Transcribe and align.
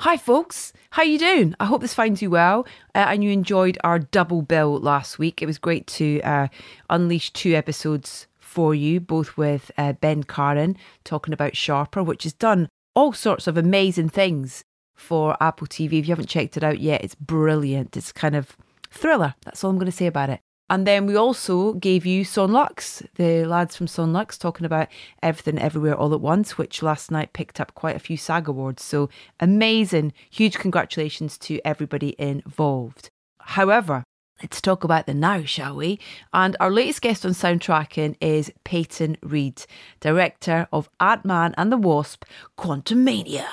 Hi, 0.00 0.16
folks. 0.16 0.72
How 0.92 1.02
you 1.02 1.18
doing? 1.18 1.54
I 1.60 1.66
hope 1.66 1.82
this 1.82 1.92
finds 1.92 2.22
you 2.22 2.30
well, 2.30 2.66
uh, 2.94 3.04
and 3.08 3.22
you 3.22 3.30
enjoyed 3.32 3.76
our 3.84 3.98
double 3.98 4.40
bill 4.40 4.78
last 4.80 5.18
week. 5.18 5.42
It 5.42 5.46
was 5.46 5.58
great 5.58 5.86
to 5.88 6.22
uh, 6.22 6.48
unleash 6.88 7.34
two 7.34 7.54
episodes 7.54 8.26
for 8.38 8.74
you, 8.74 8.98
both 8.98 9.36
with 9.36 9.70
uh, 9.76 9.92
Ben 9.92 10.22
Caron 10.22 10.78
talking 11.04 11.34
about 11.34 11.54
Sharper, 11.54 12.02
which 12.02 12.22
has 12.22 12.32
done 12.32 12.70
all 12.94 13.12
sorts 13.12 13.46
of 13.46 13.58
amazing 13.58 14.08
things 14.08 14.64
for 14.94 15.36
Apple 15.38 15.66
TV. 15.66 15.98
If 15.98 16.08
you 16.08 16.12
haven't 16.12 16.30
checked 16.30 16.56
it 16.56 16.64
out 16.64 16.80
yet, 16.80 17.04
it's 17.04 17.14
brilliant. 17.14 17.94
It's 17.94 18.10
kind 18.10 18.34
of 18.34 18.56
thriller. 18.90 19.34
That's 19.44 19.62
all 19.62 19.68
I'm 19.70 19.76
going 19.76 19.84
to 19.84 19.92
say 19.92 20.06
about 20.06 20.30
it. 20.30 20.40
And 20.70 20.86
then 20.86 21.06
we 21.06 21.16
also 21.16 21.72
gave 21.72 22.06
you 22.06 22.24
Son 22.24 22.52
Lux, 22.52 23.02
the 23.16 23.44
lads 23.44 23.74
from 23.74 23.88
Son 23.88 24.12
Lux, 24.12 24.38
talking 24.38 24.64
about 24.64 24.86
Everything 25.20 25.58
Everywhere 25.58 25.96
All 25.96 26.14
at 26.14 26.20
Once, 26.20 26.56
which 26.56 26.80
last 26.80 27.10
night 27.10 27.32
picked 27.32 27.58
up 27.58 27.74
quite 27.74 27.96
a 27.96 27.98
few 27.98 28.16
SAG 28.16 28.46
awards. 28.46 28.84
So 28.84 29.10
amazing. 29.40 30.12
Huge 30.30 30.58
congratulations 30.58 31.36
to 31.38 31.60
everybody 31.64 32.14
involved. 32.20 33.10
However, 33.40 34.04
Let's 34.42 34.62
talk 34.62 34.84
about 34.84 35.04
the 35.04 35.12
now, 35.12 35.44
shall 35.44 35.76
we? 35.76 36.00
And 36.32 36.56
our 36.60 36.70
latest 36.70 37.02
guest 37.02 37.26
on 37.26 37.32
soundtracking 37.32 38.16
is 38.22 38.50
Peyton 38.64 39.18
Reed, 39.22 39.66
director 40.00 40.66
of 40.72 40.88
Ant 40.98 41.26
Man 41.26 41.54
and 41.58 41.70
the 41.70 41.76
Wasp 41.76 42.24
Quantumania. 42.56 43.44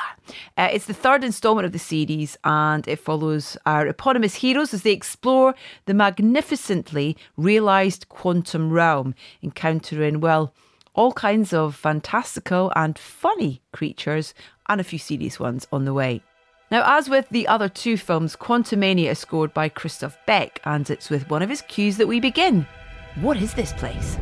Uh, 0.57 0.69
it's 0.71 0.85
the 0.85 0.93
third 0.93 1.25
installment 1.25 1.65
of 1.65 1.73
the 1.73 1.79
series 1.79 2.37
and 2.45 2.87
it 2.87 2.99
follows 2.99 3.57
our 3.65 3.85
eponymous 3.85 4.35
heroes 4.35 4.73
as 4.73 4.83
they 4.83 4.91
explore 4.91 5.55
the 5.87 5.93
magnificently 5.93 7.17
realised 7.35 8.07
quantum 8.07 8.71
realm, 8.71 9.13
encountering, 9.43 10.21
well, 10.21 10.53
all 10.93 11.11
kinds 11.11 11.51
of 11.51 11.75
fantastical 11.75 12.71
and 12.77 12.97
funny 12.97 13.61
creatures 13.73 14.33
and 14.69 14.79
a 14.79 14.85
few 14.85 14.99
serious 14.99 15.37
ones 15.37 15.67
on 15.69 15.83
the 15.83 15.93
way. 15.93 16.21
Now, 16.69 16.97
as 16.97 17.07
with 17.09 17.29
the 17.29 17.47
other 17.47 17.69
two 17.69 17.95
films, 17.95 18.35
Quantumania 18.35 19.11
is 19.11 19.19
scored 19.19 19.53
by 19.53 19.69
Christophe 19.69 20.17
Beck, 20.25 20.59
and 20.65 20.89
it's 20.89 21.09
with 21.09 21.29
one 21.29 21.41
of 21.41 21.49
his 21.49 21.61
cues 21.61 21.95
that 21.95 22.07
we 22.07 22.19
begin. 22.19 22.67
What 23.21 23.37
is 23.37 23.53
this 23.53 23.71
place? 23.73 24.17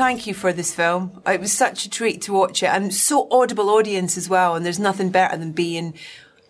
Thank 0.00 0.26
you 0.26 0.32
for 0.32 0.50
this 0.50 0.74
film. 0.74 1.20
It 1.26 1.40
was 1.42 1.52
such 1.52 1.84
a 1.84 1.90
treat 1.90 2.22
to 2.22 2.32
watch 2.32 2.62
it 2.62 2.68
and 2.68 2.92
so 2.92 3.28
audible 3.30 3.68
audience 3.68 4.16
as 4.16 4.30
well. 4.30 4.54
And 4.54 4.64
there's 4.64 4.78
nothing 4.78 5.10
better 5.10 5.36
than 5.36 5.52
being, 5.52 5.92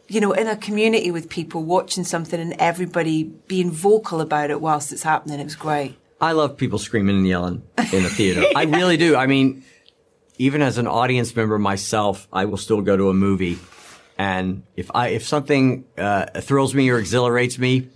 you 0.06 0.20
know, 0.20 0.30
in 0.30 0.46
a 0.46 0.54
community 0.54 1.10
with 1.10 1.28
people 1.28 1.64
watching 1.64 2.04
something 2.04 2.38
and 2.38 2.54
everybody 2.60 3.24
being 3.24 3.72
vocal 3.72 4.20
about 4.20 4.50
it 4.50 4.60
whilst 4.60 4.92
it's 4.92 5.02
happening. 5.02 5.40
It 5.40 5.44
was 5.44 5.56
great. 5.56 5.98
I 6.20 6.30
love 6.30 6.56
people 6.56 6.78
screaming 6.78 7.16
and 7.16 7.26
yelling 7.26 7.64
in 7.92 8.04
the 8.04 8.08
theater. 8.08 8.42
yeah. 8.42 8.52
I 8.54 8.62
really 8.66 8.96
do. 8.96 9.16
I 9.16 9.26
mean, 9.26 9.64
even 10.38 10.62
as 10.62 10.78
an 10.78 10.86
audience 10.86 11.34
member 11.34 11.58
myself, 11.58 12.28
I 12.32 12.44
will 12.44 12.56
still 12.56 12.82
go 12.82 12.96
to 12.96 13.10
a 13.10 13.14
movie. 13.14 13.58
And 14.16 14.62
if 14.76 14.92
I, 14.94 15.08
if 15.08 15.26
something, 15.26 15.86
uh, 15.98 16.26
thrills 16.40 16.72
me 16.72 16.88
or 16.88 16.98
exhilarates 16.98 17.58
me, 17.58 17.88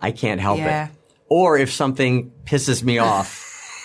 I 0.00 0.12
can't 0.12 0.40
help 0.40 0.60
yeah. 0.60 0.86
it. 0.86 0.92
Or 1.28 1.58
if 1.58 1.70
something 1.70 2.32
pisses 2.46 2.82
me 2.82 2.96
off, 2.96 3.43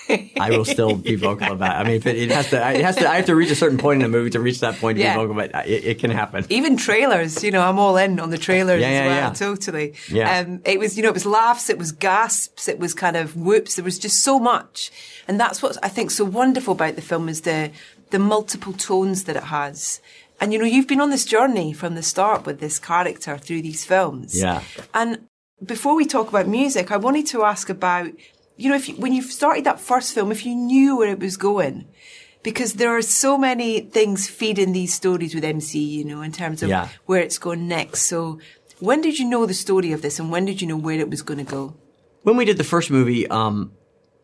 I 0.40 0.50
will 0.50 0.66
still 0.66 0.96
be 0.96 1.16
vocal 1.16 1.52
about. 1.54 1.76
It. 1.76 1.80
I 1.80 1.84
mean, 1.84 1.96
if 1.96 2.06
it, 2.06 2.18
it, 2.18 2.32
has 2.32 2.50
to, 2.50 2.70
it 2.72 2.84
has 2.84 2.96
to. 2.98 3.10
I 3.10 3.18
have 3.18 3.26
to 3.26 3.36
reach 3.36 3.52
a 3.52 3.56
certain 3.56 3.78
point 3.78 4.02
in 4.02 4.12
the 4.12 4.18
movie 4.18 4.30
to 4.32 4.40
reach 4.40 4.60
that 4.62 4.76
point 4.76 4.98
to 4.98 5.04
yeah. 5.04 5.14
be 5.14 5.22
vocal 5.22 5.40
about. 5.40 5.68
It, 5.68 5.86
it, 5.86 6.00
can 6.00 6.12
happen. 6.12 6.46
Even 6.50 6.78
trailers, 6.78 7.44
you 7.44 7.52
know, 7.52 7.62
I'm 7.62 7.78
all 7.78 7.98
in 7.98 8.20
on 8.20 8.30
the 8.30 8.38
trailers 8.38 8.82
yeah, 8.82 8.90
yeah, 8.90 9.30
as 9.30 9.40
well. 9.42 9.56
Totally. 9.56 9.94
Yeah. 10.10 10.40
Um, 10.40 10.62
it 10.66 10.80
was, 10.80 10.98
you 10.98 11.04
know, 11.04 11.10
it 11.10 11.14
was 11.14 11.26
laughs, 11.26 11.70
it 11.70 11.78
was 11.78 11.92
gasps, 11.92 12.68
it 12.68 12.80
was 12.80 12.94
kind 12.94 13.16
of 13.16 13.36
whoops. 13.36 13.76
There 13.76 13.86
was 13.86 14.00
just 14.00 14.24
so 14.24 14.40
much, 14.40 14.92
and 15.28 15.40
that's 15.40 15.62
what 15.62 15.78
I 15.84 15.90
think 15.90 16.12
so 16.12 16.26
wonderful 16.26 16.74
about 16.74 16.96
the 16.96 17.02
film 17.02 17.30
is 17.30 17.42
the 17.42 17.72
the 18.10 18.20
multiple 18.20 18.74
tones 18.74 19.26
that 19.26 19.36
it 19.36 19.44
has. 19.44 20.02
And 20.42 20.54
you 20.54 20.60
know, 20.60 20.66
you've 20.66 20.88
been 20.88 21.02
on 21.02 21.10
this 21.10 21.26
journey 21.26 21.74
from 21.74 21.96
the 21.96 22.04
start 22.04 22.46
with 22.46 22.60
this 22.60 22.80
character 22.80 23.38
through 23.38 23.62
these 23.62 23.86
films. 23.86 24.40
Yeah. 24.40 24.64
And 24.94 25.28
before 25.64 25.96
we 25.96 26.06
talk 26.06 26.30
about 26.30 26.48
music, 26.48 26.92
I 26.92 26.98
wanted 26.98 27.28
to 27.28 27.44
ask 27.44 27.70
about 27.70 28.12
you 28.60 28.70
know, 28.70 28.76
if 28.76 28.90
you, 28.90 28.96
when 28.96 29.14
you 29.14 29.22
started 29.22 29.64
that 29.64 29.80
first 29.80 30.14
film, 30.14 30.32
if 30.32 30.46
you 30.46 30.54
knew 30.54 30.98
where 30.98 31.10
it 31.10 31.20
was 31.20 31.38
going, 31.38 31.88
because 32.44 32.74
there 32.74 32.96
are 32.96 33.02
so 33.02 33.38
many 33.38 33.80
things 33.80 34.28
feeding 34.28 34.74
these 34.74 34.94
stories 34.94 35.34
with 35.34 35.46
MC, 35.46 35.80
you 35.80 36.04
know, 36.04 36.22
in 36.22 36.34
terms 36.34 36.62
of 36.62 36.70
yeah. 36.70 36.90
where 37.06 37.22
it's 37.22 37.38
going 37.38 37.70
next. 37.70 38.02
So 38.04 38.40
when 38.80 39.00
did 39.00 39.18
you 39.18 39.26
know 39.26 39.46
the 39.46 39.54
story 39.54 39.94
of 39.94 40.02
this 40.02 40.20
and 40.20 40.30
when 40.30 40.44
did 40.44 40.62
you 40.62 40.68
know 40.68 40.76
where 40.76 41.00
it 41.00 41.10
was 41.10 41.22
going 41.22 41.38
to 41.38 41.50
go? 41.50 41.76
When 42.24 42.36
we 42.36 42.44
did 42.44 42.58
the 42.58 42.66
first 42.66 42.92
movie, 42.92 43.28
um, 43.30 43.72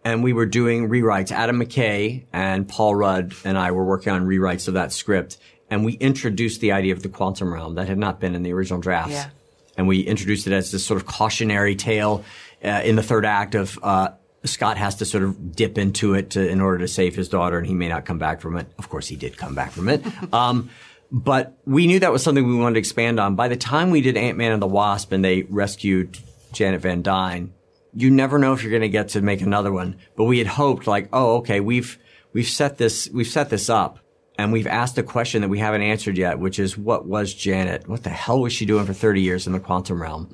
and 0.04 0.22
we 0.22 0.34
were 0.34 0.46
doing 0.46 0.90
rewrites, 0.90 1.32
Adam 1.32 1.60
McKay 1.60 2.26
and 2.34 2.68
Paul 2.68 2.94
Rudd 2.94 3.34
and 3.46 3.58
I 3.58 3.72
were 3.72 3.86
working 3.86 4.12
on 4.12 4.26
rewrites 4.26 4.68
of 4.68 4.74
that 4.74 4.92
script. 4.92 5.38
And 5.70 5.86
we 5.86 5.94
introduced 5.94 6.60
the 6.60 6.74
idea 6.74 6.94
of 6.94 7.02
the 7.02 7.10
quantum 7.10 7.54
realm 7.54 7.76
that 7.76 7.88
had 7.88 7.98
not 7.98 8.20
been 8.20 8.36
in 8.36 8.44
the 8.44 8.52
original 8.52 8.82
drafts. 8.82 9.14
Yeah. 9.14 9.30
And 9.78 9.88
we 9.88 10.02
introduced 10.02 10.46
it 10.46 10.54
as 10.54 10.72
this 10.72 10.86
sort 10.86 11.02
of 11.02 11.08
cautionary 11.08 11.76
tale 11.76 12.24
uh, 12.64 12.82
in 12.84 12.98
the 12.98 13.04
third 13.04 13.26
act 13.26 13.56
of, 13.56 13.80
uh, 13.82 14.10
Scott 14.48 14.78
has 14.78 14.96
to 14.96 15.06
sort 15.06 15.24
of 15.24 15.56
dip 15.56 15.78
into 15.78 16.14
it 16.14 16.32
to, 16.32 16.48
in 16.48 16.62
order 16.62 16.80
to 16.80 16.88
save 16.88 17.16
his 17.16 17.30
daughter, 17.30 17.58
and 17.58 17.68
he 17.68 17.74
may 17.74 17.90
not 17.90 18.06
come 18.06 18.18
back 18.18 18.42
from 18.42 18.58
it. 18.58 18.68
Of 18.78 18.90
course, 18.90 19.08
he 19.08 19.16
did 19.16 19.38
come 19.38 19.56
back 19.56 19.72
from 19.72 19.90
it. 19.90 20.04
Um, 20.34 20.70
but 21.12 21.58
we 21.66 21.88
knew 21.88 22.00
that 22.00 22.12
was 22.12 22.24
something 22.24 22.46
we 22.46 22.56
wanted 22.56 22.74
to 22.74 22.80
expand 22.80 23.20
on. 23.20 23.36
By 23.36 23.48
the 23.48 23.56
time 23.56 23.90
we 23.90 24.02
did 24.02 24.18
Ant 24.18 24.38
Man 24.38 24.52
and 24.52 24.62
the 24.62 24.68
Wasp, 24.68 25.12
and 25.12 25.24
they 25.24 25.44
rescued 25.44 26.18
Janet 26.52 26.82
Van 26.82 27.04
Dyne, 27.04 27.54
you 27.94 28.10
never 28.10 28.38
know 28.38 28.54
if 28.54 28.64
you're 28.64 28.72
going 28.72 28.82
to 28.82 28.90
get 28.90 29.10
to 29.10 29.22
make 29.22 29.42
another 29.42 29.72
one. 29.72 29.98
But 30.18 30.26
we 30.26 30.40
had 30.40 30.48
hoped, 30.48 30.88
like, 30.88 31.10
oh, 31.14 31.38
okay, 31.38 31.60
we've 31.60 31.98
we've 32.34 32.48
set 32.48 32.78
this 32.78 33.08
we've 33.14 33.28
set 33.28 33.50
this 33.50 33.70
up, 33.70 34.00
and 34.38 34.52
we've 34.52 34.68
asked 34.68 34.98
a 34.98 35.04
question 35.04 35.42
that 35.42 35.50
we 35.50 35.60
haven't 35.60 35.82
answered 35.82 36.18
yet, 36.18 36.40
which 36.40 36.60
is, 36.60 36.78
what 36.78 37.06
was 37.06 37.34
Janet? 37.34 37.88
What 37.88 38.04
the 38.04 38.10
hell 38.10 38.42
was 38.42 38.52
she 38.52 38.66
doing 38.66 38.86
for 38.86 38.94
30 38.94 39.22
years 39.22 39.48
in 39.48 39.54
the 39.54 39.60
quantum 39.60 40.02
realm? 40.02 40.28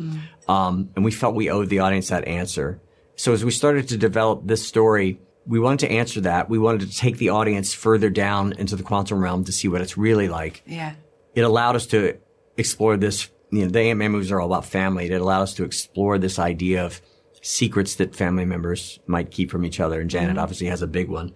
Mm. 0.48 0.52
Um, 0.52 0.90
and 0.96 1.06
we 1.06 1.12
felt 1.12 1.36
we 1.36 1.50
owed 1.50 1.70
the 1.70 1.80
audience 1.80 2.10
that 2.10 2.28
answer. 2.28 2.82
So 3.22 3.34
as 3.34 3.46
we 3.46 3.52
started 3.52 3.90
to 3.90 3.98
develop 3.98 4.48
this 4.48 4.68
story, 4.68 5.22
we 5.46 5.60
wanted 5.60 5.82
to 5.82 5.92
answer 5.92 6.22
that. 6.22 6.50
We 6.50 6.58
wanted 6.58 6.90
to 6.90 6.98
take 6.98 7.18
the 7.20 7.30
audience 7.30 7.72
further 7.72 8.10
down 8.10 8.54
into 8.54 8.76
the 8.76 8.82
quantum 8.82 9.22
realm 9.22 9.44
to 9.44 9.52
see 9.52 9.68
what 9.68 9.80
it's 9.80 9.96
really 9.96 10.28
like. 10.28 10.64
Yeah. 10.66 10.96
It 11.36 11.42
allowed 11.42 11.76
us 11.76 11.86
to 11.88 12.18
explore 12.58 12.98
this, 12.98 13.30
you 13.52 13.66
know, 13.66 13.70
the 13.70 13.80
Ant-Man 13.80 14.12
movies 14.12 14.32
are 14.32 14.42
all 14.42 14.48
about 14.48 14.66
family. 14.66 15.06
It 15.06 15.22
allowed 15.22 15.44
us 15.44 15.54
to 15.54 15.64
explore 15.64 16.18
this 16.18 16.40
idea 16.40 16.84
of 16.84 17.00
secrets 17.44 17.94
that 17.98 18.16
family 18.16 18.44
members 18.44 18.98
might 19.06 19.30
keep 19.30 19.52
from 19.52 19.66
each 19.66 19.80
other. 19.80 20.02
And 20.02 20.10
Janet 20.10 20.32
mm-hmm. 20.32 20.40
obviously 20.40 20.66
has 20.68 20.82
a 20.82 20.88
big 20.88 21.08
one. 21.08 21.36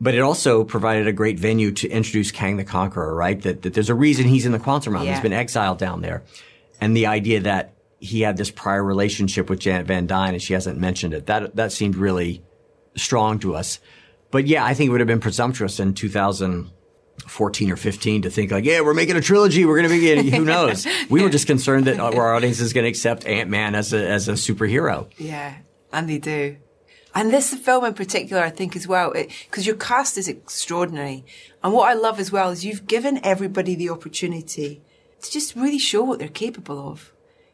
But 0.00 0.16
it 0.16 0.22
also 0.22 0.64
provided 0.64 1.06
a 1.06 1.12
great 1.12 1.38
venue 1.38 1.70
to 1.70 1.88
introduce 1.88 2.32
Kang 2.32 2.56
the 2.56 2.64
Conqueror, 2.64 3.14
right? 3.14 3.40
That, 3.42 3.62
that 3.62 3.74
there's 3.74 3.88
a 3.88 3.94
reason 3.94 4.26
he's 4.26 4.46
in 4.46 4.52
the 4.52 4.58
quantum 4.58 4.94
realm. 4.94 5.06
Yeah. 5.06 5.12
He's 5.12 5.22
been 5.22 5.32
exiled 5.32 5.78
down 5.78 6.00
there. 6.00 6.24
And 6.80 6.96
the 6.96 7.06
idea 7.06 7.38
that 7.42 7.74
he 8.00 8.22
had 8.22 8.36
this 8.36 8.50
prior 8.50 8.82
relationship 8.82 9.48
with 9.50 9.60
Janet 9.60 9.86
Van 9.86 10.06
Dyne 10.06 10.32
and 10.32 10.42
she 10.42 10.54
hasn't 10.54 10.78
mentioned 10.78 11.14
it. 11.14 11.26
That, 11.26 11.54
that 11.56 11.70
seemed 11.70 11.96
really 11.96 12.42
strong 12.96 13.38
to 13.40 13.54
us. 13.54 13.78
But 14.30 14.46
yeah, 14.46 14.64
I 14.64 14.74
think 14.74 14.88
it 14.88 14.90
would 14.90 15.00
have 15.00 15.06
been 15.06 15.20
presumptuous 15.20 15.78
in 15.78 15.94
2014 15.94 17.70
or 17.70 17.76
15 17.76 18.22
to 18.22 18.30
think 18.30 18.50
like, 18.50 18.64
yeah, 18.64 18.80
we're 18.80 18.94
making 18.94 19.16
a 19.16 19.20
trilogy. 19.20 19.66
We're 19.66 19.82
going 19.82 19.90
to 19.90 20.22
be, 20.22 20.30
who 20.30 20.44
knows? 20.44 20.86
We 21.10 21.22
were 21.22 21.28
just 21.28 21.46
concerned 21.46 21.86
that 21.86 22.00
our 22.00 22.34
audience 22.34 22.60
is 22.60 22.72
going 22.72 22.84
to 22.84 22.88
accept 22.88 23.26
Ant-Man 23.26 23.74
as 23.74 23.92
a, 23.92 24.08
as 24.08 24.28
a 24.28 24.32
superhero. 24.32 25.08
Yeah. 25.18 25.56
And 25.92 26.08
they 26.08 26.18
do. 26.18 26.56
And 27.14 27.32
this 27.32 27.52
film 27.54 27.84
in 27.84 27.94
particular, 27.94 28.42
I 28.42 28.50
think 28.50 28.76
as 28.76 28.86
well, 28.86 29.12
because 29.12 29.66
your 29.66 29.76
cast 29.76 30.16
is 30.16 30.28
extraordinary. 30.28 31.24
And 31.62 31.72
what 31.72 31.90
I 31.90 31.94
love 31.94 32.20
as 32.20 32.30
well 32.32 32.50
is 32.50 32.64
you've 32.64 32.86
given 32.86 33.20
everybody 33.24 33.74
the 33.74 33.90
opportunity 33.90 34.80
to 35.20 35.30
just 35.30 35.56
really 35.56 35.78
show 35.78 36.02
what 36.02 36.18
they're 36.18 36.28
capable 36.28 36.88
of. 36.88 37.12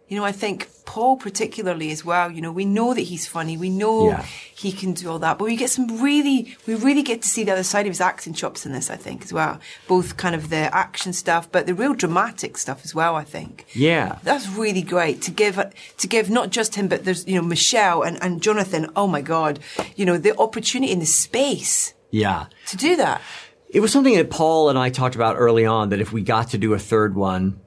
You 0.09 0.17
know, 0.17 0.25
I 0.25 0.33
think 0.33 0.69
Paul 0.85 1.17
particularly 1.17 1.91
as 1.91 2.05
well, 2.05 2.31
you 2.31 2.41
know, 2.41 2.53
we 2.53 2.65
know 2.65 2.95
that 2.95 3.01
he's 3.01 3.27
funny. 3.27 3.57
We 3.57 3.71
know 3.71 4.11
yeah. 4.11 4.23
he 4.23 4.71
can 4.71 4.93
do 4.93 5.11
all 5.11 5.19
that, 5.19 5.37
but 5.37 5.47
we 5.47 5.57
get 5.57 5.69
some 5.69 6.01
really, 6.01 6.57
we 6.65 6.77
really 6.77 7.03
get 7.03 7.23
to 7.23 7.29
see 7.29 7.43
the 7.43 7.53
other 7.53 7.65
side 7.65 7.87
of 7.87 7.91
his 7.91 8.01
acting 8.01 8.33
chops 8.33 8.65
in 8.65 8.73
this, 8.73 8.89
I 8.89 8.97
think, 8.97 9.25
as 9.25 9.33
well. 9.33 9.59
Both 9.89 10.17
kind 10.17 10.37
of 10.37 10.49
the 10.49 10.73
action 10.75 11.13
stuff, 11.13 11.51
but 11.51 11.67
the 11.67 11.75
real 11.75 11.93
dramatic 11.93 12.57
stuff 12.57 12.83
as 12.85 12.95
well, 12.95 13.17
I 13.17 13.25
think. 13.25 13.67
Yeah. 13.73 14.19
That's 14.23 14.49
really 14.49 14.83
great 14.83 15.23
to 15.23 15.33
give, 15.33 15.61
to 15.99 16.07
give 16.07 16.31
not 16.31 16.51
just 16.51 16.77
him, 16.77 16.87
but 16.87 17.05
there's, 17.05 17.27
you 17.27 17.35
know, 17.35 17.43
Michelle 17.43 18.03
and, 18.03 18.23
and 18.23 18.41
Jonathan. 18.41 18.89
Oh 18.95 19.09
my 19.09 19.23
God. 19.23 19.59
You 19.97 20.07
know, 20.07 20.19
the 20.19 20.39
opportunity 20.39 20.93
in 20.93 21.01
the 21.01 21.07
space. 21.07 21.95
Yeah. 22.13 22.47
To 22.69 22.77
do 22.77 22.95
that. 22.97 23.21
It 23.69 23.81
was 23.81 23.91
something 23.91 24.15
that 24.15 24.31
Paul 24.31 24.71
and 24.71 24.79
I 24.79 24.91
talked 24.91 25.17
about 25.17 25.35
early 25.37 25.67
on 25.67 25.89
that 25.89 26.01
if 26.01 26.13
we 26.13 26.23
got 26.23 26.51
to 26.51 26.59
do 26.59 26.73
a 26.75 26.79
third 26.79 27.17
one, 27.17 27.61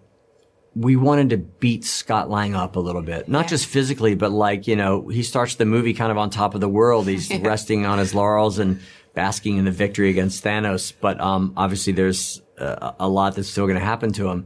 we 0.75 0.95
wanted 0.95 1.31
to 1.31 1.38
beat 1.38 1.83
Scott 1.83 2.30
Lang 2.30 2.56
up 2.56 2.75
a 2.75 2.80
little 2.80 3.01
bit, 3.01 3.27
not 3.27 3.45
yeah. 3.45 3.50
just 3.50 3.66
physically, 3.66 4.16
but 4.16 4.31
like, 4.31 4.68
you 4.68 4.75
know, 4.75 5.07
he 5.07 5.24
starts 5.24 5.56
the 5.56 5.66
movie 5.66 5.94
kind 5.94 6.12
of 6.12 6.18
on 6.18 6.30
top 6.30 6.56
of 6.56 6.62
the 6.62 6.69
world. 6.69 7.07
He's 7.07 7.30
resting 7.42 7.86
on 7.86 8.00
his 8.00 8.13
laurels 8.13 8.60
and 8.60 8.80
basking 9.13 9.57
in 9.57 9.66
the 9.66 9.71
victory 9.71 10.10
against 10.10 10.44
Thanos. 10.44 10.94
But, 11.00 11.19
um, 11.19 11.54
obviously 11.57 11.94
there's 11.94 12.42
a, 12.57 12.95
a 13.00 13.10
lot 13.10 13.36
that's 13.36 13.50
still 13.50 13.66
going 13.66 13.80
to 13.80 13.86
happen 13.86 14.13
to 14.13 14.30
him. 14.30 14.45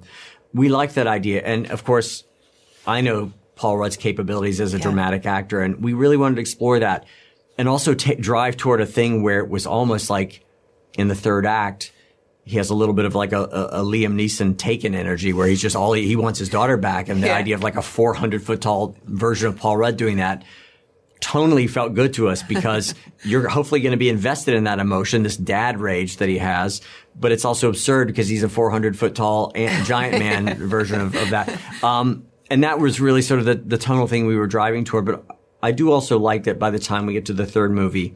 We 0.54 0.70
like 0.70 0.94
that 0.94 1.08
idea. 1.08 1.42
And 1.42 1.70
of 1.70 1.84
course, 1.84 2.24
I 2.88 3.02
know 3.02 3.34
Paul 3.56 3.78
Rudd's 3.78 3.98
capabilities 3.98 4.60
as 4.62 4.74
a 4.74 4.78
yeah. 4.78 4.84
dramatic 4.84 5.26
actor, 5.26 5.62
and 5.62 5.84
we 5.84 5.94
really 5.94 6.18
wanted 6.18 6.36
to 6.36 6.42
explore 6.42 6.80
that 6.80 7.06
and 7.58 7.68
also 7.68 7.94
t- 7.94 8.16
drive 8.16 8.58
toward 8.58 8.82
a 8.82 8.86
thing 8.86 9.24
where 9.24 9.40
it 9.40 9.50
was 9.50 9.66
almost 9.66 10.10
like 10.10 10.44
in 10.98 11.08
the 11.08 11.16
third 11.16 11.46
act, 11.46 11.92
he 12.46 12.58
has 12.58 12.70
a 12.70 12.76
little 12.76 12.94
bit 12.94 13.06
of 13.06 13.16
like 13.16 13.32
a, 13.32 13.42
a, 13.42 13.82
a, 13.82 13.84
Liam 13.84 14.16
Neeson 14.16 14.58
taken 14.58 14.96
energy 14.96 15.32
where 15.32 15.48
he's 15.48 15.62
just 15.62 15.76
all 15.76 15.94
he, 15.94 16.06
he 16.06 16.16
wants 16.16 16.40
his 16.40 16.50
daughter 16.50 16.76
back. 16.76 17.08
And 17.08 17.24
the 17.24 17.28
yeah. 17.28 17.38
idea 17.38 17.56
of 17.56 17.64
like 17.64 17.78
a 17.78 17.82
400 17.82 18.44
foot 18.44 18.62
tall 18.62 18.98
version 19.06 19.48
of 19.48 19.58
Paul 19.58 19.78
Rudd 19.78 19.96
doing 19.96 20.18
that 20.18 20.44
tonally 21.24 21.70
felt 21.70 21.94
good 21.94 22.14
to 22.16 22.28
us 22.28 22.44
because 22.44 22.94
you're 23.24 23.48
hopefully 23.48 23.80
going 23.80 23.92
to 23.92 23.98
be 23.98 24.10
invested 24.10 24.56
in 24.56 24.66
that 24.66 24.80
emotion, 24.80 25.24
this 25.24 25.38
dad 25.38 25.80
rage 25.80 26.18
that 26.18 26.28
he 26.28 26.38
has. 26.38 26.82
But 27.16 27.32
it's 27.32 27.46
also 27.46 27.70
absurd 27.70 28.08
because 28.08 28.28
he's 28.28 28.44
a 28.44 28.50
400 28.50 28.98
foot 28.98 29.16
tall 29.16 29.54
giant 29.56 30.20
man 30.20 30.54
version 30.68 31.00
of, 31.00 31.16
of 31.16 31.30
that. 31.30 31.58
Um, 31.84 32.28
and 32.52 32.64
that 32.64 32.80
was 32.80 33.00
really 33.00 33.22
sort 33.22 33.40
of 33.40 33.46
the, 33.46 33.56
the 33.56 33.78
tonal 33.78 34.08
thing 34.08 34.28
we 34.28 34.36
were 34.36 34.48
driving 34.48 34.84
toward. 34.84 35.06
But 35.06 35.26
I 35.62 35.72
do 35.72 35.92
also 35.92 36.20
like 36.20 36.44
that 36.44 36.60
by 36.60 36.72
the 36.72 36.80
time 36.80 37.06
we 37.06 37.14
get 37.14 37.26
to 37.28 37.34
the 37.34 37.46
third 37.46 37.72
movie, 37.72 38.16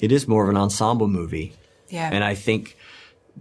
it 0.00 0.10
is 0.10 0.26
more 0.26 0.42
of 0.42 0.50
an 0.50 0.56
ensemble 0.56 1.06
movie. 1.06 1.54
Yeah. 1.88 2.10
And 2.12 2.24
I 2.24 2.34
think 2.34 2.76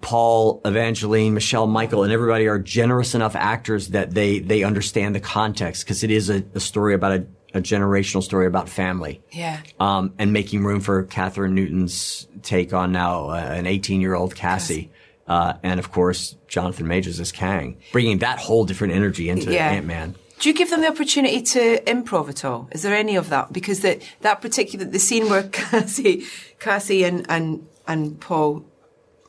Paul, 0.02 0.62
Evangeline, 0.66 1.34
Michelle, 1.34 1.68
Michael, 1.68 2.04
and 2.04 2.12
everybody 2.12 2.48
are 2.48 2.60
generous 2.60 3.16
enough 3.16 3.36
actors 3.36 3.90
that 3.90 4.12
they 4.12 4.40
they 4.40 4.64
understand 4.64 5.16
the 5.16 5.20
context 5.20 5.86
because 5.86 6.04
it 6.04 6.12
is 6.12 6.30
a, 6.30 6.44
a, 6.56 6.60
story 6.60 6.94
about 6.94 7.12
a, 7.12 7.26
a, 7.54 7.62
generational 7.62 8.24
story 8.24 8.48
about 8.48 8.68
family. 8.68 9.22
Yeah. 9.32 9.62
Um, 9.80 10.14
and 10.18 10.34
making 10.34 10.64
room 10.64 10.80
for 10.80 11.06
Kathryn 11.06 11.52
Newton's 11.52 12.28
take 12.42 12.74
on 12.74 12.92
now 12.92 13.30
uh, 13.30 13.36
an 13.36 13.68
18 13.68 14.02
year 14.02 14.16
old 14.16 14.36
Cassie. 14.36 14.92
Uh, 15.28 15.54
and 15.64 15.80
of 15.80 15.92
course, 15.92 16.36
Jonathan 16.48 16.88
Majors 16.88 17.20
as 17.20 17.32
Kang, 17.32 17.78
bringing 17.92 18.20
that 18.20 18.40
whole 18.40 18.66
different 18.66 18.94
energy 18.94 19.30
into 19.30 19.54
yeah. 19.54 19.70
Ant 19.70 19.86
Man. 19.86 20.16
Do 20.40 20.50
you 20.50 20.56
give 20.56 20.70
them 20.70 20.82
the 20.82 20.90
opportunity 20.90 21.42
to 21.42 21.80
improv 21.84 22.28
at 22.28 22.44
all? 22.44 22.68
Is 22.74 22.82
there 22.82 22.94
any 22.94 23.16
of 23.16 23.30
that? 23.30 23.54
Because 23.54 23.80
that 23.82 24.02
that 24.22 24.42
particular 24.42 24.84
the 24.84 25.00
scene 25.00 25.30
where 25.30 25.44
Cassie, 25.52 26.26
Cassie 26.60 27.06
and 27.06 27.26
and 27.30 27.66
and 27.88 28.20
Paul 28.20 28.66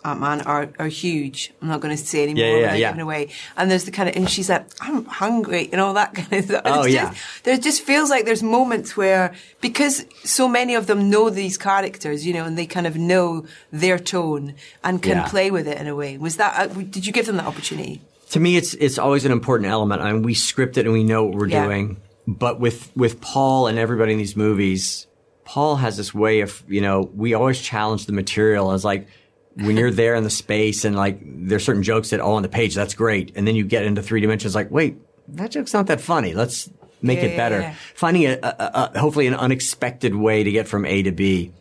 Ant 0.05 0.21
Man 0.21 0.43
are, 0.43 0.69
are 0.79 0.89
huge. 0.89 1.53
I'm 1.63 1.69
not 1.69 1.81
going 1.81 1.97
to 1.97 2.03
say 2.03 2.25
anymore 2.25 2.45
yeah, 2.45 2.57
yeah, 2.57 2.75
yeah. 2.75 2.89
giving 2.91 3.01
away. 3.01 3.31
And 3.57 3.71
there's 3.71 3.85
the 3.85 3.91
kind 3.91 4.09
of, 4.09 4.17
and 4.17 4.29
she's 4.29 4.51
like, 4.51 4.67
I'm 4.81 5.07
hungry 5.07 5.71
and 5.73 5.81
all 5.81 5.95
that 5.95 6.15
kind 6.15 6.33
of 6.33 6.45
stuff. 6.45 6.63
Oh, 6.67 6.85
yeah. 6.85 7.11
Just, 7.11 7.45
there 7.45 7.57
just 7.57 7.83
feels 7.83 8.11
like 8.11 8.27
there's 8.27 8.43
moments 8.43 8.97
where, 8.97 9.35
because 9.63 10.05
so 10.23 10.47
many 10.47 10.75
of 10.75 10.87
them 10.87 11.09
know 11.09 11.31
these 11.31 11.57
characters, 11.57 12.27
you 12.27 12.35
know, 12.35 12.45
and 12.45 12.59
they 12.59 12.67
kind 12.67 12.87
of 12.87 12.97
know 12.97 13.47
their 13.73 13.99
tone 13.99 14.55
and 14.83 15.03
can 15.03 15.19
yeah. 15.19 15.29
play 15.29 15.51
with 15.51 15.67
it 15.67 15.79
in 15.79 15.87
a 15.87 15.95
way. 15.95 16.19
Was 16.19 16.37
that, 16.37 16.59
uh, 16.59 16.67
did 16.67 17.07
you 17.07 17.13
give 17.13 17.25
them 17.25 17.37
that 17.39 17.47
opportunity? 17.47 18.03
To 18.31 18.41
me, 18.41 18.57
it's, 18.57 18.75
it's 18.75 18.99
always 18.99 19.25
an 19.25 19.33
important 19.33 19.71
element. 19.71 20.03
I 20.03 20.13
mean, 20.13 20.23
we 20.23 20.35
script 20.35 20.77
it 20.77 20.85
and 20.85 20.93
we 20.93 21.05
know 21.05 21.25
what 21.25 21.35
we're 21.35 21.49
yeah. 21.49 21.65
doing. 21.65 21.97
But 22.27 22.61
with, 22.61 22.95
with 22.95 23.23
Paul 23.23 23.69
and 23.69 23.79
everybody 23.79 24.13
in 24.13 24.19
these 24.19 24.37
movies, 24.37 25.07
Paul 25.47 25.77
has 25.77 25.97
this 25.97 26.13
way 26.13 26.41
of, 26.41 26.63
you 26.69 26.83
know, 26.83 27.11
we 27.15 27.33
always 27.33 27.61
challenge 27.61 28.07
the 28.07 28.13
material 28.13 28.73
as 28.73 28.85
like, 28.85 29.09
when 29.57 29.77
you're 29.77 29.91
there 29.91 30.15
in 30.15 30.25
the 30.25 30.31
space 30.31 30.85
and 30.85 30.97
like 30.97 31.19
there's 31.23 31.65
certain 31.65 31.83
jokes 31.83 32.11
that 32.11 32.21
oh 32.21 32.33
on 32.33 32.43
the 32.43 32.49
page 32.49 32.75
that's 32.75 32.95
great. 32.95 33.33
And 33.37 33.47
then 33.47 33.55
you 33.55 33.65
get 33.65 33.85
into 33.85 34.03
three 34.03 34.21
dimensions 34.21 34.55
like 34.55 34.71
wait 34.71 34.97
that 35.29 35.51
joke's 35.51 35.73
not 35.73 35.87
that 35.87 36.01
funny. 36.01 36.35
Let's 36.35 36.71
make 37.03 37.19
yeah, 37.19 37.27
it 37.27 37.37
better. 37.37 37.61
yeah, 37.61 37.69
yeah. 37.69 37.75
finding 37.95 38.27
a, 38.27 38.39
a, 38.43 38.91
a, 38.95 38.99
hopefully 38.99 39.27
an 39.27 39.35
unexpected 39.35 40.15
way 40.15 40.43
to 40.43 40.51
get 40.51 40.69
from 40.69 40.85
A 40.85 41.03
to 41.03 41.13
B. 41.13 41.53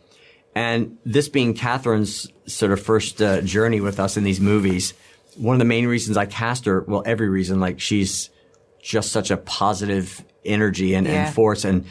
And 0.54 0.98
this 1.04 1.28
being 1.28 1.54
Kathryn's 1.54 2.30
sort 2.46 2.72
of 2.72 2.80
first 2.80 3.20
uh, 3.20 3.40
journey 3.40 3.80
with 3.80 3.98
us 3.98 4.16
in 4.16 4.24
these 4.24 4.40
movies 4.40 4.94
one 5.36 5.54
of 5.54 5.58
the 5.58 5.64
main 5.64 5.86
reasons 5.86 6.16
I 6.16 6.26
cast 6.26 6.64
her 6.66 6.82
well 6.82 7.02
every 7.04 7.28
reason 7.28 7.60
like 7.60 7.80
she's 7.80 8.30
just 8.80 9.12
such 9.12 9.30
a 9.30 9.36
positive 9.36 10.24
energy 10.44 10.94
and, 10.94 11.06
and 11.08 11.34
force. 11.34 11.64
And 11.64 11.86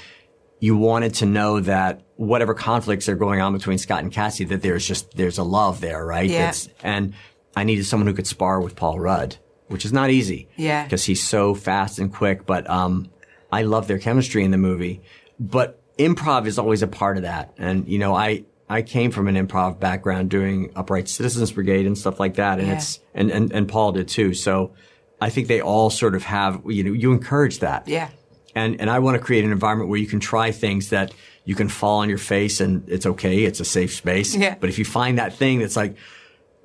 you 0.63 0.77
wanted 0.77 1.13
to 1.15 1.25
know 1.25 1.59
that 1.59 2.03
whatever 2.15 2.53
conflicts 2.53 3.09
are 3.09 3.15
going 3.15 3.41
on 3.41 3.51
between 3.51 3.77
Scott 3.77 4.01
and 4.01 4.13
Cassie, 4.13 4.45
that 4.45 4.61
there's 4.61 4.87
just, 4.87 5.13
there's 5.17 5.37
a 5.37 5.43
love 5.43 5.81
there, 5.81 6.05
right? 6.05 6.29
Yeah. 6.29 6.45
That's, 6.45 6.69
and 6.81 7.13
I 7.53 7.65
needed 7.65 7.85
someone 7.85 8.07
who 8.07 8.13
could 8.13 8.27
spar 8.27 8.61
with 8.61 8.73
Paul 8.73 8.97
Rudd, 8.97 9.35
which 9.67 9.83
is 9.83 9.91
not 9.91 10.09
easy. 10.09 10.47
Yeah. 10.55 10.85
Because 10.85 11.03
he's 11.03 11.21
so 11.21 11.53
fast 11.53 11.99
and 11.99 12.13
quick, 12.13 12.45
but, 12.45 12.69
um, 12.69 13.11
I 13.51 13.63
love 13.63 13.89
their 13.89 13.99
chemistry 13.99 14.45
in 14.45 14.51
the 14.51 14.57
movie. 14.57 15.01
But 15.37 15.81
improv 15.99 16.45
is 16.45 16.57
always 16.57 16.81
a 16.81 16.87
part 16.87 17.17
of 17.17 17.23
that. 17.23 17.53
And, 17.57 17.85
you 17.89 17.99
know, 17.99 18.15
I, 18.15 18.45
I 18.69 18.83
came 18.83 19.11
from 19.11 19.27
an 19.27 19.35
improv 19.35 19.81
background 19.81 20.29
doing 20.29 20.71
Upright 20.77 21.09
Citizens 21.09 21.51
Brigade 21.51 21.87
and 21.87 21.97
stuff 21.97 22.21
like 22.21 22.35
that. 22.35 22.59
And 22.59 22.69
yeah. 22.69 22.75
it's, 22.75 23.01
and, 23.13 23.29
and, 23.31 23.51
and 23.51 23.67
Paul 23.67 23.91
did 23.91 24.07
too. 24.07 24.33
So 24.33 24.71
I 25.19 25.29
think 25.29 25.49
they 25.49 25.59
all 25.59 25.89
sort 25.89 26.15
of 26.15 26.23
have, 26.23 26.61
you 26.67 26.85
know, 26.85 26.93
you 26.93 27.11
encourage 27.11 27.59
that. 27.59 27.89
Yeah. 27.89 28.11
And, 28.55 28.79
and 28.79 28.89
I 28.89 28.99
want 28.99 29.15
to 29.17 29.23
create 29.23 29.43
an 29.43 29.51
environment 29.51 29.89
where 29.89 29.99
you 29.99 30.07
can 30.07 30.19
try 30.19 30.51
things 30.51 30.89
that 30.89 31.13
you 31.45 31.55
can 31.55 31.69
fall 31.69 31.99
on 31.99 32.09
your 32.09 32.17
face 32.17 32.61
and 32.61 32.87
it's 32.87 33.05
okay. 33.05 33.43
It's 33.43 33.59
a 33.59 33.65
safe 33.65 33.93
space. 33.93 34.35
Yeah. 34.35 34.55
But 34.59 34.69
if 34.69 34.79
you 34.79 34.85
find 34.85 35.17
that 35.17 35.33
thing 35.33 35.59
that's 35.59 35.75
like, 35.75 35.95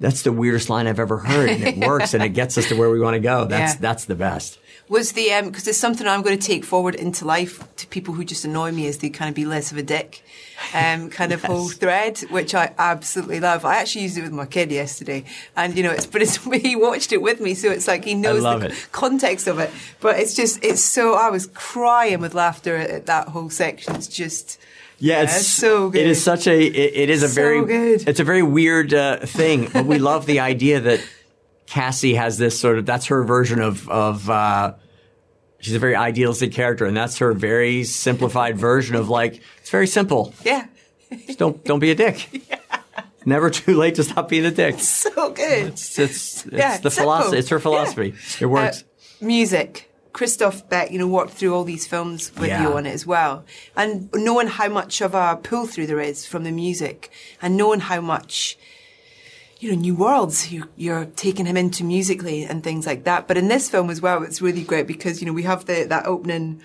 that's 0.00 0.22
the 0.22 0.32
weirdest 0.32 0.70
line 0.70 0.86
I've 0.86 1.00
ever 1.00 1.18
heard 1.18 1.48
and 1.48 1.64
it 1.64 1.76
works 1.86 2.14
and 2.14 2.22
it 2.22 2.30
gets 2.30 2.56
us 2.56 2.68
to 2.68 2.76
where 2.76 2.90
we 2.90 3.00
want 3.00 3.14
to 3.14 3.20
go. 3.20 3.46
That's, 3.46 3.74
yeah. 3.74 3.80
that's 3.80 4.04
the 4.04 4.14
best. 4.14 4.58
Was 4.88 5.12
the, 5.12 5.32
um, 5.32 5.52
cause 5.52 5.68
it's 5.68 5.76
something 5.76 6.06
I'm 6.06 6.22
going 6.22 6.38
to 6.38 6.46
take 6.46 6.64
forward 6.64 6.94
into 6.94 7.24
life 7.24 7.62
to 7.76 7.86
people 7.86 8.14
who 8.14 8.24
just 8.24 8.44
annoy 8.44 8.72
me 8.72 8.86
as 8.86 8.98
they 8.98 9.10
kind 9.10 9.28
of 9.28 9.34
be 9.34 9.44
less 9.44 9.70
of 9.70 9.76
a 9.76 9.82
dick, 9.82 10.22
um, 10.72 11.10
kind 11.18 11.32
of 11.32 11.44
whole 11.44 11.68
thread, 11.68 12.18
which 12.30 12.54
I 12.54 12.72
absolutely 12.78 13.40
love. 13.40 13.64
I 13.64 13.76
actually 13.76 14.02
used 14.02 14.16
it 14.16 14.22
with 14.22 14.32
my 14.32 14.46
kid 14.46 14.70
yesterday 14.70 15.24
and, 15.56 15.76
you 15.76 15.82
know, 15.82 15.90
it's, 15.90 16.06
but 16.06 16.22
it's, 16.22 16.36
he 16.62 16.74
watched 16.74 17.12
it 17.12 17.20
with 17.20 17.40
me. 17.40 17.54
So 17.54 17.70
it's 17.70 17.86
like 17.86 18.04
he 18.04 18.14
knows 18.14 18.42
the 18.42 18.68
it. 18.68 18.88
context 18.92 19.46
of 19.46 19.58
it, 19.58 19.70
but 20.00 20.18
it's 20.18 20.34
just, 20.34 20.64
it's 20.64 20.82
so, 20.82 21.14
I 21.14 21.28
was 21.28 21.48
crying 21.48 22.20
with 22.20 22.34
laughter 22.34 22.76
at, 22.76 22.90
at 22.90 23.06
that 23.06 23.28
whole 23.28 23.50
section. 23.50 23.94
It's 23.94 24.08
just, 24.08 24.58
yeah, 25.00 25.22
it's, 25.22 25.36
it's, 25.36 25.48
so 25.48 25.90
good. 25.90 26.00
It 26.00 26.08
is 26.08 26.22
such 26.22 26.46
a. 26.48 26.60
It, 26.60 26.74
it 26.74 27.10
is 27.10 27.22
a 27.22 27.28
so 27.28 27.34
very. 27.34 27.64
Good. 27.64 28.08
It's 28.08 28.18
a 28.18 28.24
very 28.24 28.42
weird 28.42 28.92
uh, 28.92 29.18
thing, 29.18 29.68
but 29.72 29.86
we 29.86 29.98
love 29.98 30.26
the 30.26 30.40
idea 30.40 30.80
that 30.80 31.00
Cassie 31.68 32.14
has 32.14 32.38
this 32.38 32.58
sort 32.58 32.78
of. 32.78 32.86
That's 32.86 33.06
her 33.06 33.22
version 33.22 33.60
of 33.60 33.88
of. 33.88 34.28
Uh, 34.28 34.74
she's 35.60 35.74
a 35.74 35.78
very 35.78 35.94
idealistic 35.94 36.52
character, 36.52 36.86
and 36.86 36.96
that's 36.96 37.18
her 37.18 37.32
very 37.32 37.84
simplified 37.84 38.56
version 38.68 38.96
of 38.96 39.08
like 39.08 39.42
it's 39.60 39.70
very 39.70 39.86
simple. 39.86 40.34
Yeah. 40.44 40.66
Just 41.26 41.38
don't 41.38 41.62
don't 41.64 41.80
be 41.80 41.90
a 41.90 41.94
dick. 41.94 42.48
yeah. 42.50 42.80
Never 43.24 43.50
too 43.50 43.76
late 43.76 43.96
to 43.96 44.04
stop 44.04 44.28
being 44.28 44.46
a 44.46 44.50
dick. 44.50 44.78
So 44.80 45.30
good. 45.30 45.68
It's 45.68 45.98
it's, 45.98 46.46
it's 46.46 46.54
yeah, 46.54 46.78
the 46.78 46.90
philosophy. 46.90 47.38
It's 47.38 47.48
her 47.50 47.58
philosophy. 47.58 48.08
Yeah. 48.08 48.36
It 48.40 48.46
works. 48.46 48.82
Uh, 48.82 49.24
music. 49.26 49.84
Christophe 50.14 50.68
Beck, 50.68 50.90
you 50.90 50.98
know, 50.98 51.06
walked 51.06 51.30
through 51.30 51.54
all 51.54 51.62
these 51.62 51.86
films 51.86 52.34
with 52.34 52.48
yeah. 52.48 52.62
you 52.62 52.72
on 52.72 52.86
it 52.86 52.90
as 52.90 53.06
well. 53.06 53.44
And 53.76 54.08
knowing 54.12 54.48
how 54.48 54.68
much 54.68 55.00
of 55.00 55.14
a 55.14 55.38
pull 55.40 55.66
through 55.66 55.86
there 55.86 56.00
is 56.00 56.26
from 56.26 56.42
the 56.42 56.50
music 56.50 57.10
and 57.40 57.56
knowing 57.56 57.78
how 57.78 58.00
much, 58.00 58.58
you 59.58 59.70
know, 59.70 59.78
new 59.78 59.94
worlds 59.94 60.52
you, 60.52 60.68
you're 60.76 61.06
taking 61.16 61.46
him 61.46 61.56
into 61.56 61.84
musically 61.84 62.44
and 62.44 62.62
things 62.62 62.86
like 62.86 63.04
that. 63.04 63.26
But 63.26 63.36
in 63.36 63.48
this 63.48 63.68
film 63.68 63.90
as 63.90 64.00
well, 64.00 64.22
it's 64.22 64.40
really 64.40 64.62
great 64.62 64.86
because, 64.86 65.20
you 65.20 65.26
know, 65.26 65.32
we 65.32 65.42
have 65.42 65.66
the, 65.66 65.84
that 65.84 66.06
opening 66.06 66.62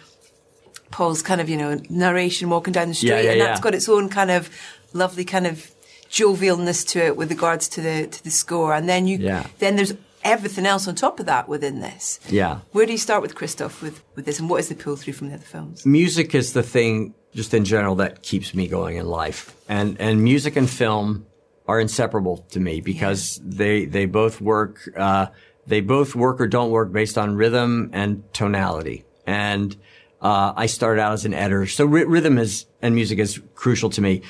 Paul's 0.92 1.24
kind 1.24 1.42
of, 1.42 1.50
you 1.50 1.58
know, 1.58 1.82
narration 1.90 2.50
walking 2.50 2.72
down 2.72 2.90
the 2.90 2.94
street 2.94 3.10
yeah, 3.10 3.22
yeah, 3.22 3.32
and 3.32 3.42
that's 3.42 3.60
got 3.60 3.74
its 3.74 3.90
own 3.90 4.10
kind 4.10 4.30
of 4.30 4.50
lovely 4.94 5.26
kind 5.26 5.48
of 5.48 5.72
jovialness 6.10 6.88
to 6.90 7.04
it 7.04 7.18
with 7.18 7.32
regards 7.32 7.68
to 7.70 7.82
the, 7.82 8.08
to 8.08 8.24
the 8.24 8.30
score. 8.30 8.76
And 8.76 8.88
then 8.88 9.08
you, 9.08 9.18
then 9.58 9.76
there's 9.76 9.94
everything 10.24 10.68
else 10.68 10.88
on 10.88 10.94
top 10.94 11.20
of 11.20 11.26
that 11.26 11.50
within 11.50 11.80
this. 11.80 12.20
Yeah. 12.30 12.60
Where 12.74 12.86
do 12.86 12.92
you 12.92 13.00
start 13.00 13.24
with 13.24 13.34
Christophe 13.34 13.82
with, 13.82 14.04
with 14.16 14.26
this 14.26 14.40
and 14.40 14.50
what 14.50 14.60
is 14.60 14.70
the 14.70 14.76
pull 14.76 14.96
through 14.98 15.14
from 15.14 15.30
the 15.30 15.36
other 15.36 15.44
films? 15.44 15.84
Music 15.84 16.36
is 16.36 16.54
the 16.54 16.64
thing 16.64 17.16
just 17.34 17.56
in 17.56 17.66
general 17.66 17.96
that 17.96 18.22
keeps 18.22 18.54
me 18.54 18.68
going 18.68 18.98
in 18.98 19.08
life. 19.08 19.56
And 19.68 20.00
and 20.00 20.24
music 20.24 20.56
and 20.56 20.70
film 20.70 21.26
are 21.68 21.80
inseparable 21.80 22.38
to 22.52 22.60
me 22.60 22.82
because 22.82 23.40
yeah. 23.40 23.44
they 23.48 23.86
they 23.86 24.06
both 24.06 24.42
work 24.42 24.90
uh, 24.98 25.28
they 25.66 25.82
both 25.82 26.16
work 26.16 26.42
or 26.42 26.48
don't 26.48 26.72
work 26.72 26.92
based 26.92 27.18
on 27.18 27.36
rhythm 27.36 27.90
and 27.94 28.24
tonality. 28.34 29.06
And 29.26 29.76
uh, 30.22 30.54
I 30.56 30.66
started 30.66 31.02
out 31.02 31.14
as 31.14 31.26
an 31.26 31.34
editor, 31.34 31.68
so 31.68 31.86
r- 31.86 32.08
rhythm 32.08 32.38
is 32.38 32.66
and 32.82 32.96
music 32.96 33.20
is 33.20 33.42
crucial 33.56 33.90
to 33.92 34.02
me. 34.02 34.22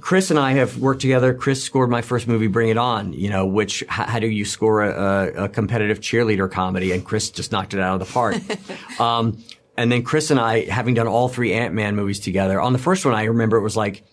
Chris 0.00 0.30
and 0.30 0.38
I 0.38 0.52
have 0.52 0.78
worked 0.78 1.00
together. 1.00 1.34
Chris 1.34 1.62
scored 1.62 1.90
my 1.90 2.02
first 2.02 2.28
movie, 2.28 2.46
Bring 2.46 2.68
It 2.68 2.78
On, 2.78 3.12
you 3.12 3.30
know, 3.30 3.46
which, 3.46 3.82
how, 3.88 4.04
how 4.04 4.18
do 4.20 4.28
you 4.28 4.44
score 4.44 4.82
a, 4.82 5.44
a, 5.44 5.48
competitive 5.48 5.98
cheerleader 5.98 6.48
comedy? 6.48 6.92
And 6.92 7.04
Chris 7.04 7.30
just 7.30 7.50
knocked 7.50 7.74
it 7.74 7.80
out 7.80 8.00
of 8.00 8.06
the 8.06 8.12
park. 8.12 8.36
um, 9.00 9.42
and 9.76 9.90
then 9.90 10.02
Chris 10.02 10.30
and 10.30 10.38
I, 10.38 10.66
having 10.66 10.94
done 10.94 11.08
all 11.08 11.28
three 11.28 11.52
Ant-Man 11.52 11.96
movies 11.96 12.20
together, 12.20 12.60
on 12.60 12.72
the 12.72 12.78
first 12.78 13.04
one, 13.04 13.14
I 13.14 13.24
remember 13.24 13.56
it 13.56 13.62
was 13.62 13.76
like, 13.76 14.04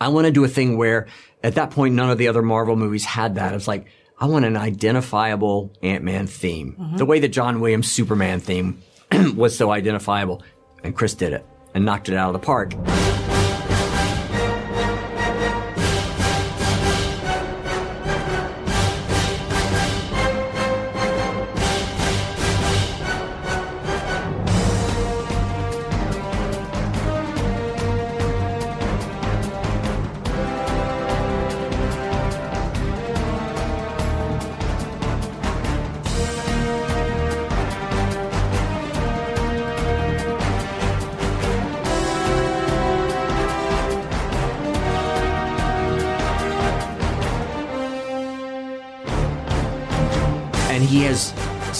I 0.00 0.08
want 0.08 0.26
to 0.26 0.30
do 0.30 0.44
a 0.44 0.48
thing 0.48 0.76
where 0.76 1.06
at 1.42 1.54
that 1.54 1.70
point, 1.70 1.94
none 1.94 2.10
of 2.10 2.18
the 2.18 2.28
other 2.28 2.42
Marvel 2.42 2.76
movies 2.76 3.04
had 3.04 3.36
that. 3.36 3.54
It's 3.54 3.68
like, 3.68 3.86
I 4.18 4.26
want 4.26 4.44
an 4.44 4.56
identifiable 4.56 5.72
Ant-Man 5.82 6.26
theme. 6.26 6.76
Mm-hmm. 6.78 6.96
The 6.98 7.06
way 7.06 7.20
that 7.20 7.28
John 7.28 7.60
Williams' 7.60 7.90
Superman 7.90 8.40
theme 8.40 8.82
was 9.34 9.56
so 9.56 9.70
identifiable. 9.70 10.42
And 10.84 10.94
Chris 10.94 11.14
did 11.14 11.32
it 11.32 11.46
and 11.74 11.84
knocked 11.84 12.08
it 12.08 12.14
out 12.14 12.34
of 12.34 12.40
the 12.40 12.44
park. 12.44 12.74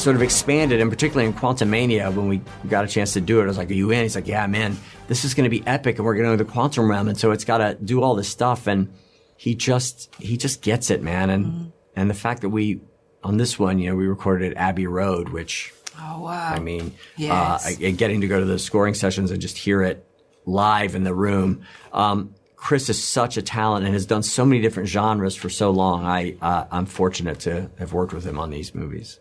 Sort 0.02 0.16
of 0.16 0.22
expanded, 0.22 0.80
and 0.80 0.90
particularly 0.90 1.26
in 1.26 1.34
Quantumania, 1.34 2.14
when 2.14 2.28
we 2.28 2.40
got 2.68 2.84
a 2.84 2.88
chance 2.88 3.12
to 3.14 3.20
do 3.20 3.40
it, 3.40 3.44
I 3.44 3.46
was 3.46 3.58
like, 3.58 3.70
"Are 3.70 3.74
you 3.74 3.90
in?" 3.90 4.02
He's 4.02 4.14
like, 4.14 4.26
"Yeah, 4.26 4.46
man, 4.46 4.76
this 5.08 5.24
is 5.24 5.34
going 5.34 5.44
to 5.44 5.50
be 5.50 5.66
epic, 5.66 5.96
and 5.96 6.04
we're 6.04 6.14
going 6.14 6.30
to 6.30 6.36
go 6.36 6.44
the 6.44 6.50
quantum 6.50 6.90
realm, 6.90 7.08
and 7.08 7.18
so 7.18 7.30
it's 7.30 7.44
got 7.44 7.58
to 7.58 7.74
do 7.74 8.02
all 8.02 8.14
this 8.14 8.28
stuff." 8.28 8.66
And 8.66 8.92
he 9.36 9.54
just 9.54 10.14
he 10.18 10.36
just 10.36 10.62
gets 10.62 10.90
it, 10.90 11.02
man, 11.02 11.30
and 11.30 11.46
mm-hmm. 11.46 11.64
and 11.96 12.10
the 12.10 12.14
fact 12.14 12.42
that 12.42 12.50
we 12.50 12.80
on 13.22 13.36
this 13.36 13.58
one, 13.58 13.78
you 13.78 13.90
know, 13.90 13.96
we 13.96 14.06
recorded 14.06 14.52
at 14.52 14.56
Abbey 14.56 14.86
Road, 14.86 15.30
which 15.30 15.72
oh 15.98 16.20
wow, 16.20 16.54
I 16.54 16.58
mean, 16.58 16.88
uh, 16.88 16.90
yes. 17.16 17.80
uh, 17.80 17.90
getting 17.96 18.20
to 18.22 18.28
go 18.28 18.38
to 18.38 18.46
the 18.46 18.58
scoring 18.58 18.94
sessions 18.94 19.30
and 19.30 19.40
just 19.40 19.56
hear 19.56 19.82
it 19.82 20.06
live 20.46 20.94
in 20.94 21.04
the 21.04 21.14
room. 21.14 21.62
Um, 21.92 22.34
Chris 22.56 22.90
is 22.90 23.02
such 23.02 23.38
a 23.38 23.42
talent 23.42 23.86
and 23.86 23.94
has 23.94 24.04
done 24.04 24.22
so 24.22 24.44
many 24.44 24.60
different 24.60 24.88
genres 24.88 25.34
for 25.34 25.48
so 25.48 25.70
long. 25.70 26.04
I 26.04 26.36
uh, 26.42 26.66
I'm 26.70 26.86
fortunate 26.86 27.40
to 27.40 27.70
have 27.78 27.92
worked 27.92 28.12
with 28.12 28.24
him 28.24 28.38
on 28.38 28.50
these 28.50 28.74
movies. 28.74 29.18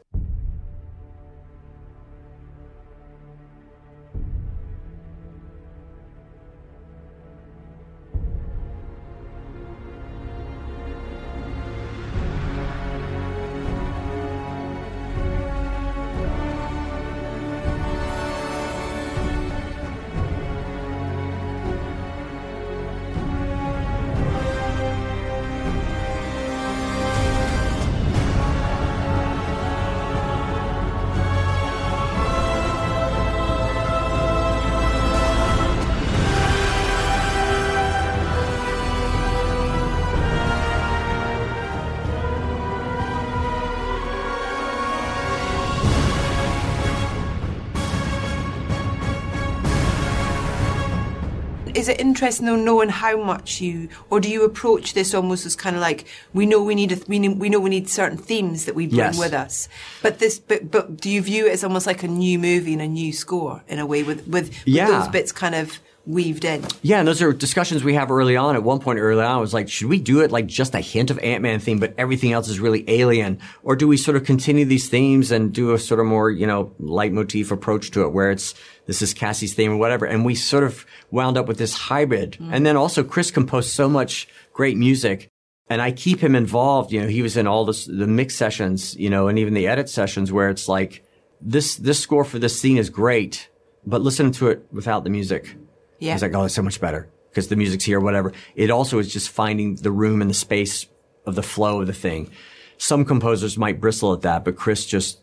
It 51.90 52.00
interesting 52.00 52.46
though 52.46 52.56
knowing 52.56 52.90
how 52.90 53.22
much 53.22 53.62
you, 53.62 53.90
or 54.10 54.20
do 54.20 54.30
you 54.30 54.44
approach 54.44 54.94
this 54.94 55.14
almost 55.14 55.46
as 55.46 55.56
kind 55.56 55.76
of 55.76 55.82
like 55.82 56.06
we 56.34 56.46
know 56.46 56.64
we 56.64 56.76
need 56.76 56.92
a, 56.92 57.02
we, 57.08 57.20
need, 57.20 57.40
we 57.40 57.50
know 57.50 57.60
we 57.60 57.70
need 57.70 57.90
certain 57.90 58.18
themes 58.18 58.66
that 58.66 58.76
we 58.76 58.88
bring 58.88 58.98
yes. 58.98 59.20
with 59.20 59.34
us, 59.34 59.68
but 60.02 60.20
this 60.20 60.40
but 60.40 60.72
but 60.72 60.98
do 60.98 61.10
you 61.10 61.22
view 61.22 61.48
it 61.48 61.52
as 61.52 61.64
almost 61.64 61.88
like 61.88 62.04
a 62.04 62.08
new 62.08 62.40
movie 62.40 62.74
and 62.74 62.82
a 62.82 62.88
new 62.88 63.12
score 63.12 63.64
in 63.68 63.80
a 63.80 63.86
way 63.86 64.04
with 64.04 64.28
with, 64.28 64.50
with 64.50 64.68
yeah. 64.68 64.88
those 64.88 65.08
bits 65.08 65.32
kind 65.32 65.56
of 65.56 65.80
weaved 66.10 66.44
in. 66.44 66.66
Yeah, 66.82 66.98
and 66.98 67.08
those 67.08 67.22
are 67.22 67.32
discussions 67.32 67.84
we 67.84 67.94
have 67.94 68.10
early 68.10 68.36
on. 68.36 68.56
At 68.56 68.64
one 68.64 68.80
point 68.80 68.98
early 68.98 69.24
on, 69.24 69.32
I 69.32 69.38
was 69.38 69.54
like, 69.54 69.70
should 69.70 69.90
we 69.90 70.00
do 70.00 70.22
it 70.22 70.32
like 70.32 70.48
just 70.48 70.74
a 70.74 70.80
hint 70.80 71.12
of 71.12 71.20
Ant-Man 71.20 71.60
theme, 71.60 71.80
but 71.80 71.94
everything 72.00 72.34
else 72.34 72.50
is 72.50 72.60
really 72.60 72.84
alien? 72.90 73.40
Or 73.62 73.76
do 73.76 73.88
we 73.88 73.96
sort 73.96 74.18
of 74.18 74.24
continue 74.24 74.66
these 74.66 74.90
themes 74.90 75.30
and 75.30 75.54
do 75.54 75.72
a 75.74 75.78
sort 75.78 76.00
of 76.00 76.08
more, 76.08 76.32
you 76.32 76.48
know, 76.48 76.74
leitmotif 76.80 77.52
approach 77.52 77.92
to 77.92 78.02
it 78.02 78.10
where 78.12 78.32
it's, 78.32 78.56
this 78.88 79.04
is 79.04 79.14
Cassie's 79.14 79.54
theme 79.54 79.74
or 79.74 79.78
whatever. 79.78 80.08
And 80.08 80.26
we 80.26 80.34
sort 80.34 80.64
of 80.64 80.84
wound 81.12 81.38
up 81.38 81.48
with 81.48 81.60
this 81.60 81.76
hybrid. 81.76 82.38
Mm. 82.40 82.50
And 82.54 82.66
then 82.66 82.76
also 82.76 83.04
Chris 83.04 83.30
composed 83.30 83.70
so 83.70 83.88
much 83.88 84.28
great 84.52 84.78
music 84.78 85.30
and 85.70 85.80
I 85.80 85.92
keep 85.92 86.22
him 86.22 86.36
involved. 86.36 86.92
You 86.92 87.04
know, 87.04 87.08
he 87.08 87.22
was 87.22 87.38
in 87.38 87.46
all 87.46 87.66
this, 87.66 87.86
the 87.86 88.08
mix 88.08 88.36
sessions, 88.36 88.96
you 88.96 89.12
know, 89.12 89.28
and 89.28 89.38
even 89.38 89.54
the 89.54 89.68
edit 89.68 89.88
sessions 89.88 90.32
where 90.32 90.50
it's 90.50 90.68
like, 90.68 91.06
this, 91.40 91.76
this 91.76 92.00
score 92.00 92.26
for 92.26 92.40
this 92.40 92.60
scene 92.60 92.78
is 92.78 92.90
great, 92.90 93.48
but 93.86 94.02
listen 94.02 94.32
to 94.34 94.48
it 94.48 94.66
without 94.72 95.04
the 95.04 95.10
music. 95.10 95.56
Yeah. 96.00 96.14
He's 96.14 96.22
like, 96.22 96.34
oh, 96.34 96.46
it's 96.46 96.56
so 96.56 96.62
much 96.62 96.82
better 96.82 97.10
because 97.30 97.48
the 97.48 97.56
music's 97.56 97.84
here, 97.84 98.00
whatever. 98.00 98.34
It 98.56 98.72
also 98.72 99.00
is 99.00 99.12
just 99.12 99.30
finding 99.30 99.76
the 99.76 99.92
room 99.92 100.22
and 100.22 100.30
the 100.30 100.36
space 100.36 100.88
of 101.26 101.36
the 101.36 101.44
flow 101.44 101.82
of 101.82 101.88
the 101.88 101.94
thing. 101.94 102.32
Some 102.78 103.06
composers 103.06 103.58
might 103.58 103.80
bristle 103.82 104.14
at 104.14 104.22
that, 104.22 104.46
but 104.46 104.56
Chris 104.56 104.86
just 104.86 105.20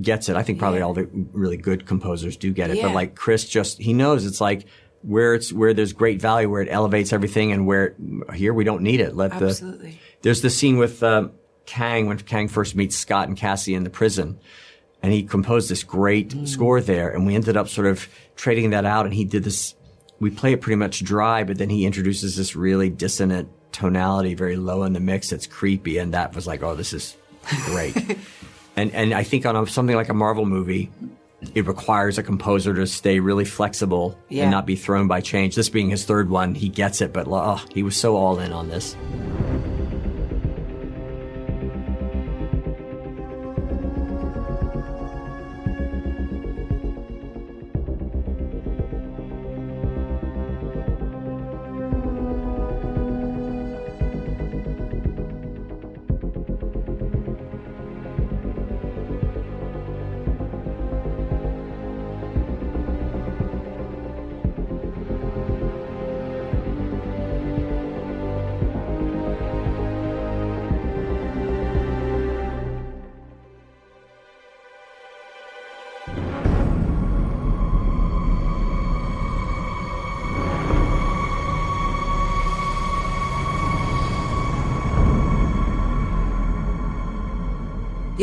gets 0.00 0.28
it. 0.28 0.36
I 0.36 0.42
think 0.42 0.58
probably 0.58 0.80
yeah. 0.80 0.86
all 0.86 0.94
the 0.94 1.08
really 1.32 1.56
good 1.56 1.86
composers 1.86 2.36
do 2.36 2.52
get 2.52 2.70
it, 2.70 2.78
yeah. 2.78 2.84
but 2.84 2.94
like 2.94 3.14
Chris 3.14 3.48
just, 3.48 3.78
he 3.78 3.92
knows 3.92 4.24
it's 4.26 4.40
like, 4.40 4.66
where 5.02 5.34
it's 5.34 5.52
where 5.52 5.74
there's 5.74 5.92
great 5.92 6.20
value, 6.20 6.50
where 6.50 6.62
it 6.62 6.68
elevates 6.70 7.12
everything, 7.12 7.52
and 7.52 7.66
where 7.66 7.94
here 8.34 8.52
we 8.52 8.64
don't 8.64 8.82
need 8.82 9.00
it. 9.00 9.14
Let 9.14 9.32
Absolutely. 9.32 9.90
the 9.90 9.98
there's 10.22 10.42
the 10.42 10.50
scene 10.50 10.76
with 10.76 11.02
uh, 11.02 11.28
Kang 11.66 12.06
when 12.06 12.18
Kang 12.18 12.48
first 12.48 12.74
meets 12.74 12.96
Scott 12.96 13.28
and 13.28 13.36
Cassie 13.36 13.74
in 13.74 13.84
the 13.84 13.90
prison, 13.90 14.40
and 15.02 15.12
he 15.12 15.22
composed 15.22 15.70
this 15.70 15.84
great 15.84 16.30
mm. 16.30 16.48
score 16.48 16.80
there, 16.80 17.10
and 17.10 17.26
we 17.26 17.34
ended 17.34 17.56
up 17.56 17.68
sort 17.68 17.86
of 17.86 18.08
trading 18.34 18.70
that 18.70 18.84
out, 18.84 19.04
and 19.04 19.14
he 19.14 19.24
did 19.24 19.44
this 19.44 19.74
we 20.20 20.30
play 20.30 20.52
it 20.52 20.60
pretty 20.60 20.76
much 20.76 21.04
dry, 21.04 21.44
but 21.44 21.58
then 21.58 21.70
he 21.70 21.86
introduces 21.86 22.36
this 22.36 22.56
really 22.56 22.90
dissonant 22.90 23.48
tonality, 23.72 24.34
very 24.34 24.56
low 24.56 24.82
in 24.82 24.92
the 24.92 25.00
mix. 25.00 25.32
It's 25.32 25.46
creepy, 25.46 25.98
and 25.98 26.14
that 26.14 26.34
was 26.34 26.46
like, 26.46 26.62
oh, 26.62 26.74
this 26.74 26.92
is 26.92 27.16
great. 27.66 27.96
and 28.76 28.92
and 28.94 29.14
I 29.14 29.22
think 29.22 29.46
on 29.46 29.56
a, 29.56 29.66
something 29.66 29.96
like 29.96 30.08
a 30.08 30.14
Marvel 30.14 30.46
movie, 30.46 30.90
it 31.54 31.66
requires 31.66 32.18
a 32.18 32.22
composer 32.22 32.74
to 32.74 32.86
stay 32.86 33.20
really 33.20 33.44
flexible 33.44 34.18
yeah. 34.28 34.44
and 34.44 34.50
not 34.50 34.66
be 34.66 34.76
thrown 34.76 35.06
by 35.06 35.20
change. 35.20 35.54
This 35.54 35.68
being 35.68 35.90
his 35.90 36.04
third 36.04 36.28
one, 36.30 36.54
he 36.54 36.68
gets 36.68 37.00
it, 37.00 37.12
but 37.12 37.26
oh, 37.28 37.62
he 37.72 37.82
was 37.82 37.96
so 37.96 38.16
all 38.16 38.40
in 38.40 38.52
on 38.52 38.68
this. 38.68 38.96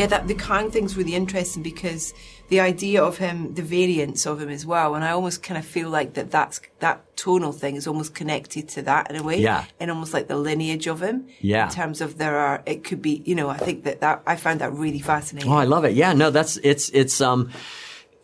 Yeah, 0.06 0.20
that 0.20 0.28
the 0.28 0.36
Kang 0.36 0.70
thing's 0.70 0.96
really 0.96 1.16
interesting 1.16 1.64
because 1.64 2.14
the 2.50 2.60
idea 2.60 3.04
of 3.04 3.18
him, 3.18 3.56
the 3.56 3.64
variance 3.64 4.28
of 4.28 4.40
him 4.40 4.50
as 4.50 4.64
well, 4.64 4.94
and 4.94 5.04
I 5.04 5.10
almost 5.10 5.42
kind 5.42 5.58
of 5.58 5.66
feel 5.66 5.90
like 5.90 6.14
that 6.14 6.30
that's 6.30 6.62
that 6.80 7.18
tonal 7.18 7.52
thing 7.52 7.76
is 7.76 7.88
almost 7.88 8.14
connected 8.14 8.70
to 8.70 8.84
that 8.84 9.10
in 9.10 9.16
a 9.16 9.24
way, 9.24 9.40
yeah, 9.40 9.66
and 9.80 9.90
almost 9.90 10.14
like 10.14 10.28
the 10.28 10.38
lineage 10.38 10.86
of 10.86 11.02
him, 11.02 11.28
yeah. 11.40 11.66
In 11.66 11.72
terms 11.72 12.02
of 12.02 12.20
there 12.20 12.38
are, 12.38 12.62
it 12.68 12.84
could 12.84 13.02
be, 13.02 13.24
you 13.26 13.34
know, 13.34 13.50
I 13.50 13.58
think 13.58 13.84
that 13.86 14.02
that 14.02 14.22
I 14.28 14.36
found 14.36 14.62
that 14.62 14.74
really 14.74 15.00
fascinating. 15.00 15.52
Oh, 15.52 15.56
I 15.56 15.64
love 15.64 15.86
it. 15.86 15.96
Yeah, 15.96 16.14
no, 16.14 16.30
that's 16.30 16.58
it's 16.58 16.90
it's 16.90 17.20
um, 17.20 17.50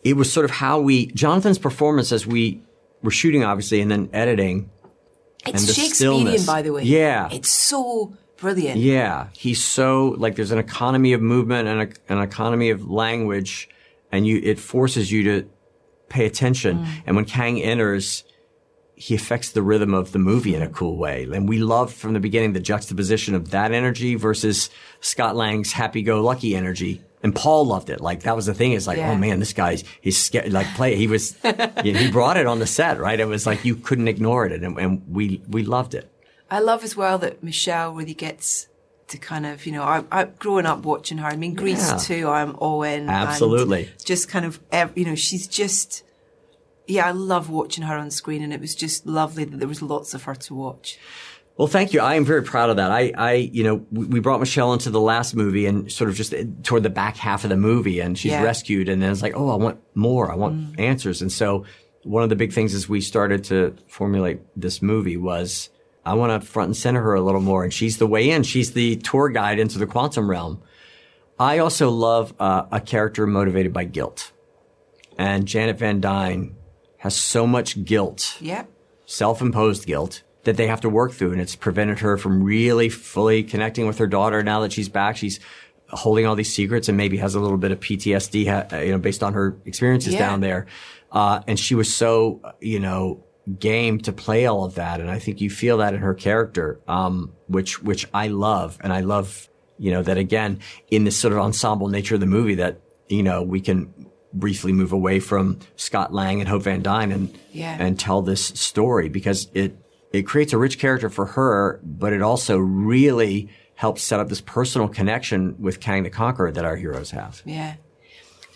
it 0.04 0.16
was 0.16 0.32
sort 0.32 0.44
of 0.44 0.52
how 0.52 0.78
we 0.78 1.06
Jonathan's 1.06 1.58
performance 1.58 2.12
as 2.12 2.28
we 2.28 2.62
were 3.02 3.10
shooting, 3.10 3.42
obviously, 3.42 3.80
and 3.80 3.90
then 3.90 4.08
editing. 4.12 4.70
It's 5.44 5.62
and 5.62 5.68
the 5.68 5.74
Shakespearean, 5.74 6.20
stillness. 6.20 6.46
by 6.46 6.62
the 6.62 6.72
way. 6.72 6.84
Yeah, 6.84 7.28
it's 7.32 7.50
so 7.50 8.14
brilliant. 8.42 8.78
Yeah, 8.78 9.28
he's 9.32 9.64
so 9.64 10.14
like 10.18 10.36
there's 10.36 10.50
an 10.50 10.58
economy 10.58 11.14
of 11.14 11.22
movement 11.22 11.68
and 11.68 11.80
a, 11.80 12.12
an 12.12 12.20
economy 12.20 12.68
of 12.68 12.90
language, 12.90 13.70
and 14.10 14.26
you 14.26 14.38
it 14.42 14.58
forces 14.58 15.10
you 15.10 15.22
to 15.24 15.48
pay 16.10 16.26
attention. 16.26 16.80
Mm. 16.80 16.86
And 17.06 17.16
when 17.16 17.24
Kang 17.24 17.62
enters, 17.62 18.24
he 18.94 19.14
affects 19.14 19.52
the 19.52 19.62
rhythm 19.62 19.94
of 19.94 20.12
the 20.12 20.18
movie 20.18 20.54
in 20.54 20.62
a 20.62 20.68
cool 20.68 20.96
way. 20.96 21.26
And 21.32 21.48
we 21.48 21.58
loved 21.58 21.94
from 21.94 22.12
the 22.12 22.20
beginning 22.20 22.52
the 22.52 22.60
juxtaposition 22.60 23.34
of 23.34 23.50
that 23.50 23.72
energy 23.72 24.16
versus 24.16 24.68
Scott 25.00 25.34
Lang's 25.34 25.72
happy-go-lucky 25.72 26.54
energy. 26.54 27.00
And 27.22 27.34
Paul 27.34 27.66
loved 27.66 27.88
it. 27.88 28.00
Like 28.00 28.24
that 28.24 28.36
was 28.36 28.46
the 28.46 28.54
thing. 28.54 28.72
Is 28.72 28.86
like, 28.86 28.98
yeah. 28.98 29.12
oh 29.12 29.16
man, 29.16 29.38
this 29.38 29.52
guy's 29.52 29.84
he's 30.00 30.20
scared. 30.20 30.52
Like 30.52 30.66
play. 30.74 30.96
He 30.96 31.06
was 31.06 31.36
he 31.82 32.10
brought 32.10 32.36
it 32.36 32.46
on 32.46 32.58
the 32.58 32.66
set, 32.66 32.98
right? 32.98 33.18
It 33.18 33.26
was 33.26 33.46
like 33.46 33.64
you 33.64 33.76
couldn't 33.76 34.08
ignore 34.08 34.44
it, 34.44 34.62
and, 34.62 34.76
and 34.76 35.02
we 35.08 35.40
we 35.48 35.62
loved 35.62 35.94
it. 35.94 36.12
I 36.52 36.58
love 36.58 36.84
as 36.84 36.94
well 36.94 37.16
that 37.18 37.42
Michelle 37.42 37.94
really 37.94 38.12
gets 38.12 38.68
to 39.08 39.16
kind 39.16 39.46
of, 39.46 39.64
you 39.64 39.72
know, 39.72 39.82
I, 39.82 40.04
I 40.12 40.24
growing 40.24 40.66
up 40.66 40.84
watching 40.84 41.16
her. 41.16 41.26
I 41.26 41.34
mean, 41.34 41.54
Grease 41.54 41.90
yeah. 41.90 41.96
too. 41.96 42.28
I'm 42.28 42.56
all 42.56 42.82
in. 42.82 43.08
Absolutely. 43.08 43.88
Just 44.04 44.28
kind 44.28 44.44
of, 44.44 44.60
you 44.94 45.06
know, 45.06 45.14
she's 45.14 45.48
just. 45.48 46.04
Yeah, 46.86 47.06
I 47.06 47.12
love 47.12 47.48
watching 47.48 47.84
her 47.84 47.96
on 47.96 48.10
screen, 48.10 48.42
and 48.42 48.52
it 48.52 48.60
was 48.60 48.74
just 48.74 49.06
lovely 49.06 49.44
that 49.44 49.56
there 49.56 49.68
was 49.68 49.80
lots 49.80 50.12
of 50.12 50.24
her 50.24 50.34
to 50.34 50.54
watch. 50.54 50.98
Well, 51.56 51.68
thank 51.68 51.94
you. 51.94 52.00
I 52.00 52.16
am 52.16 52.24
very 52.24 52.42
proud 52.42 52.68
of 52.70 52.76
that. 52.76 52.90
I, 52.90 53.12
I, 53.16 53.32
you 53.34 53.62
know, 53.62 53.86
we 53.90 54.20
brought 54.20 54.40
Michelle 54.40 54.72
into 54.72 54.90
the 54.90 55.00
last 55.00 55.34
movie 55.34 55.64
and 55.64 55.90
sort 55.90 56.10
of 56.10 56.16
just 56.16 56.34
toward 56.64 56.82
the 56.82 56.90
back 56.90 57.16
half 57.16 57.44
of 57.44 57.50
the 57.50 57.56
movie, 57.56 58.00
and 58.00 58.18
she's 58.18 58.32
yeah. 58.32 58.42
rescued, 58.42 58.90
and 58.90 59.00
then 59.00 59.10
it's 59.10 59.22
like, 59.22 59.34
oh, 59.36 59.48
I 59.48 59.56
want 59.56 59.80
more. 59.94 60.30
I 60.30 60.34
want 60.34 60.76
mm. 60.76 60.80
answers, 60.80 61.22
and 61.22 61.32
so 61.32 61.64
one 62.02 62.24
of 62.24 62.28
the 62.28 62.36
big 62.36 62.52
things 62.52 62.74
as 62.74 62.88
we 62.88 63.00
started 63.00 63.44
to 63.44 63.74
formulate 63.86 64.40
this 64.54 64.82
movie 64.82 65.16
was 65.16 65.70
I 66.04 66.14
want 66.14 66.42
to 66.42 66.46
front 66.46 66.68
and 66.68 66.76
center 66.76 67.02
her 67.02 67.14
a 67.14 67.20
little 67.20 67.40
more. 67.40 67.64
And 67.64 67.72
she's 67.72 67.98
the 67.98 68.06
way 68.06 68.30
in. 68.30 68.42
She's 68.42 68.72
the 68.72 68.96
tour 68.96 69.28
guide 69.28 69.58
into 69.58 69.78
the 69.78 69.86
quantum 69.86 70.28
realm. 70.28 70.62
I 71.38 71.58
also 71.58 71.90
love 71.90 72.34
uh, 72.38 72.66
a 72.70 72.80
character 72.80 73.26
motivated 73.26 73.72
by 73.72 73.84
guilt. 73.84 74.32
And 75.18 75.46
Janet 75.46 75.78
Van 75.78 76.00
Dyne 76.00 76.56
has 76.98 77.16
so 77.16 77.46
much 77.46 77.84
guilt. 77.84 78.36
Yeah. 78.40 78.64
Self-imposed 79.06 79.86
guilt 79.86 80.22
that 80.44 80.56
they 80.56 80.66
have 80.66 80.80
to 80.80 80.88
work 80.88 81.12
through. 81.12 81.32
And 81.32 81.40
it's 81.40 81.56
prevented 81.56 82.00
her 82.00 82.16
from 82.16 82.42
really 82.42 82.88
fully 82.88 83.42
connecting 83.42 83.86
with 83.86 83.98
her 83.98 84.06
daughter. 84.06 84.42
Now 84.42 84.60
that 84.60 84.72
she's 84.72 84.88
back, 84.88 85.16
she's 85.16 85.38
holding 85.88 86.26
all 86.26 86.34
these 86.34 86.52
secrets 86.52 86.88
and 86.88 86.96
maybe 86.96 87.18
has 87.18 87.34
a 87.34 87.40
little 87.40 87.58
bit 87.58 87.70
of 87.70 87.80
PTSD, 87.80 88.84
you 88.84 88.92
know, 88.92 88.98
based 88.98 89.22
on 89.22 89.34
her 89.34 89.56
experiences 89.66 90.14
yeah. 90.14 90.18
down 90.20 90.40
there. 90.40 90.66
Uh, 91.10 91.42
and 91.46 91.58
she 91.58 91.74
was 91.74 91.94
so, 91.94 92.40
you 92.60 92.80
know, 92.80 93.22
game 93.58 93.98
to 94.00 94.12
play 94.12 94.46
all 94.46 94.64
of 94.64 94.76
that. 94.76 95.00
And 95.00 95.10
I 95.10 95.18
think 95.18 95.40
you 95.40 95.50
feel 95.50 95.78
that 95.78 95.94
in 95.94 96.00
her 96.00 96.14
character, 96.14 96.80
um, 96.86 97.32
which, 97.46 97.82
which 97.82 98.06
I 98.14 98.28
love. 98.28 98.78
And 98.82 98.92
I 98.92 99.00
love, 99.00 99.48
you 99.78 99.90
know, 99.90 100.02
that 100.02 100.18
again, 100.18 100.60
in 100.90 101.04
this 101.04 101.16
sort 101.16 101.32
of 101.32 101.40
ensemble 101.40 101.88
nature 101.88 102.14
of 102.14 102.20
the 102.20 102.26
movie 102.26 102.56
that, 102.56 102.80
you 103.08 103.22
know, 103.22 103.42
we 103.42 103.60
can 103.60 103.92
briefly 104.32 104.72
move 104.72 104.92
away 104.92 105.20
from 105.20 105.58
Scott 105.76 106.14
Lang 106.14 106.40
and 106.40 106.48
Hope 106.48 106.62
Van 106.62 106.82
Dyne 106.82 107.12
and, 107.12 107.38
yeah. 107.52 107.76
and 107.78 107.98
tell 107.98 108.22
this 108.22 108.46
story 108.46 109.08
because 109.08 109.48
it, 109.52 109.76
it 110.12 110.22
creates 110.22 110.52
a 110.52 110.58
rich 110.58 110.78
character 110.78 111.10
for 111.10 111.26
her, 111.26 111.80
but 111.82 112.12
it 112.12 112.22
also 112.22 112.58
really 112.58 113.50
helps 113.74 114.02
set 114.02 114.20
up 114.20 114.28
this 114.28 114.40
personal 114.40 114.88
connection 114.88 115.60
with 115.60 115.80
Kang 115.80 116.04
the 116.04 116.10
Conqueror 116.10 116.52
that 116.52 116.64
our 116.64 116.76
heroes 116.76 117.10
have. 117.10 117.42
Yeah. 117.44 117.74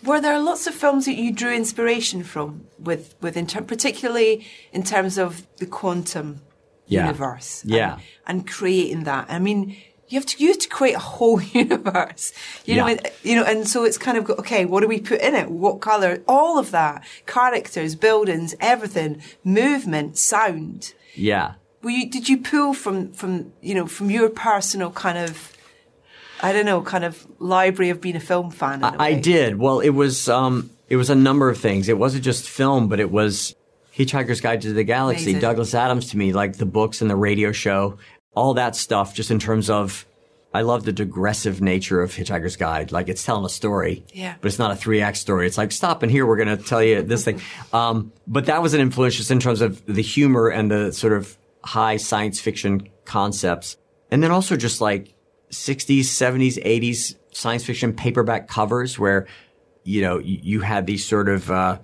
Were 0.03 0.21
there 0.21 0.39
lots 0.39 0.67
of 0.67 0.75
films 0.75 1.05
that 1.05 1.15
you 1.15 1.31
drew 1.31 1.53
inspiration 1.53 2.23
from, 2.23 2.67
with 2.77 3.15
with 3.21 3.35
in 3.35 3.47
ter- 3.47 3.61
particularly 3.61 4.45
in 4.71 4.83
terms 4.83 5.17
of 5.17 5.47
the 5.57 5.65
quantum 5.65 6.41
yeah. 6.85 7.05
universe? 7.05 7.63
Yeah, 7.65 7.93
and, 8.25 8.39
and, 8.39 8.47
creating 8.47 9.03
that. 9.05 9.25
I 9.29 9.39
mean, 9.39 9.75
you 10.07 10.19
have 10.19 10.25
to 10.27 10.43
you 10.43 10.49
have 10.49 10.59
to 10.59 10.69
create 10.69 10.95
a 10.95 10.99
whole 10.99 11.41
universe. 11.63 12.31
You 12.65 12.75
yeah. 12.75 12.85
know, 12.85 12.97
you 13.23 13.35
know, 13.35 13.43
and 13.43 13.67
so 13.67 13.83
it's 13.83 13.97
kind 13.97 14.17
of 14.17 14.29
okay. 14.31 14.65
What 14.65 14.81
do 14.81 14.87
we 14.87 14.99
put 14.99 15.21
in 15.21 15.35
it? 15.35 15.49
What 15.49 15.81
color? 15.81 16.23
All 16.27 16.59
of 16.59 16.71
that, 16.71 17.03
characters, 17.25 17.95
buildings, 17.95 18.55
everything, 18.59 19.21
movement, 19.43 20.17
sound. 20.17 20.93
Yeah. 21.15 21.55
Were 21.81 21.91
you, 21.91 22.09
did 22.09 22.29
you 22.29 22.37
pull 22.37 22.73
from 22.73 23.13
from 23.13 23.51
you 23.61 23.73
know 23.73 23.87
from 23.87 24.11
your 24.11 24.29
personal 24.29 24.91
kind 24.91 25.17
of 25.17 25.56
I 26.41 26.53
don't 26.53 26.65
know, 26.65 26.81
kind 26.81 27.03
of 27.03 27.25
library 27.39 27.89
of 27.89 28.01
being 28.01 28.15
a 28.15 28.21
film 28.21 28.51
fan. 28.51 28.83
I, 28.83 29.13
did. 29.13 29.57
Well, 29.57 29.79
it 29.79 29.89
was 29.89 30.29
um, 30.29 30.69
it 30.89 30.95
was 30.95 31.09
a 31.09 31.15
number 31.15 31.49
of 31.49 31.57
things. 31.57 31.89
It 31.89 31.97
wasn't 31.97 32.23
just 32.23 32.49
film, 32.49 32.87
but 32.87 32.99
it 32.99 33.11
was 33.11 33.55
Hitchhiker's 33.95 34.41
Guide 34.41 34.61
to 34.61 34.73
the 34.73 34.83
Galaxy, 34.83 35.31
Amazing. 35.31 35.41
Douglas 35.41 35.73
Adams 35.73 36.11
to 36.11 36.17
me, 36.17 36.33
like 36.33 36.57
the 36.57 36.65
books 36.65 37.01
and 37.01 37.09
the 37.09 37.15
radio 37.15 37.51
show, 37.51 37.97
all 38.35 38.53
that 38.55 38.75
stuff. 38.75 39.13
Just 39.13 39.31
in 39.31 39.39
terms 39.39 39.69
of, 39.69 40.05
I 40.53 40.61
love 40.61 40.85
the 40.85 40.93
digressive 40.93 41.61
nature 41.61 42.01
of 42.01 42.13
Hitchhiker's 42.13 42.55
Guide. 42.55 42.91
Like 42.91 43.09
it's 43.09 43.25
telling 43.25 43.43
a 43.43 43.49
story, 43.49 44.05
yeah, 44.13 44.35
but 44.39 44.47
it's 44.47 44.59
not 44.59 44.71
a 44.71 44.75
three 44.75 45.01
act 45.01 45.17
story. 45.17 45.47
It's 45.47 45.57
like 45.57 45.71
stop 45.71 46.03
and 46.03 46.11
here 46.11 46.25
we're 46.25 46.37
going 46.37 46.55
to 46.55 46.63
tell 46.63 46.83
you 46.83 47.01
this 47.01 47.23
thing. 47.25 47.41
Um, 47.73 48.13
but 48.25 48.45
that 48.45 48.61
was 48.61 48.73
an 48.73 48.79
influence 48.79 49.15
just 49.15 49.29
in 49.29 49.39
terms 49.39 49.61
of 49.61 49.85
the 49.85 50.01
humor 50.01 50.47
and 50.47 50.71
the 50.71 50.93
sort 50.93 51.13
of 51.13 51.37
high 51.63 51.97
science 51.97 52.39
fiction 52.39 52.87
concepts, 53.03 53.75
and 54.09 54.23
then 54.23 54.31
also 54.31 54.55
just 54.55 54.79
like 54.79 55.13
60s, 55.51 55.99
70s, 56.01 56.63
80s 56.63 57.15
science 57.31 57.63
fiction 57.63 57.93
paperback 57.93 58.47
covers 58.47 58.99
where, 58.99 59.27
you 59.83 60.01
know, 60.01 60.17
you, 60.17 60.39
you 60.41 60.61
had 60.61 60.85
these 60.85 61.05
sort 61.05 61.29
of, 61.29 61.49
uh, 61.49 61.79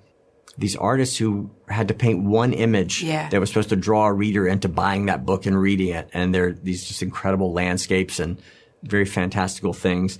these 0.57 0.75
artists 0.75 1.17
who 1.17 1.49
had 1.67 1.87
to 1.87 1.93
paint 1.93 2.23
one 2.23 2.53
image 2.53 3.01
yeah. 3.01 3.29
that 3.29 3.39
was 3.39 3.49
supposed 3.49 3.69
to 3.69 3.75
draw 3.75 4.07
a 4.07 4.13
reader 4.13 4.47
into 4.47 4.69
buying 4.69 5.07
that 5.07 5.25
book 5.25 5.45
and 5.45 5.59
reading 5.59 5.89
it. 5.89 6.09
And 6.13 6.33
they're 6.33 6.51
these 6.51 6.87
just 6.87 7.01
incredible 7.01 7.53
landscapes 7.53 8.19
and 8.19 8.39
very 8.83 9.05
fantastical 9.05 9.73
things. 9.73 10.19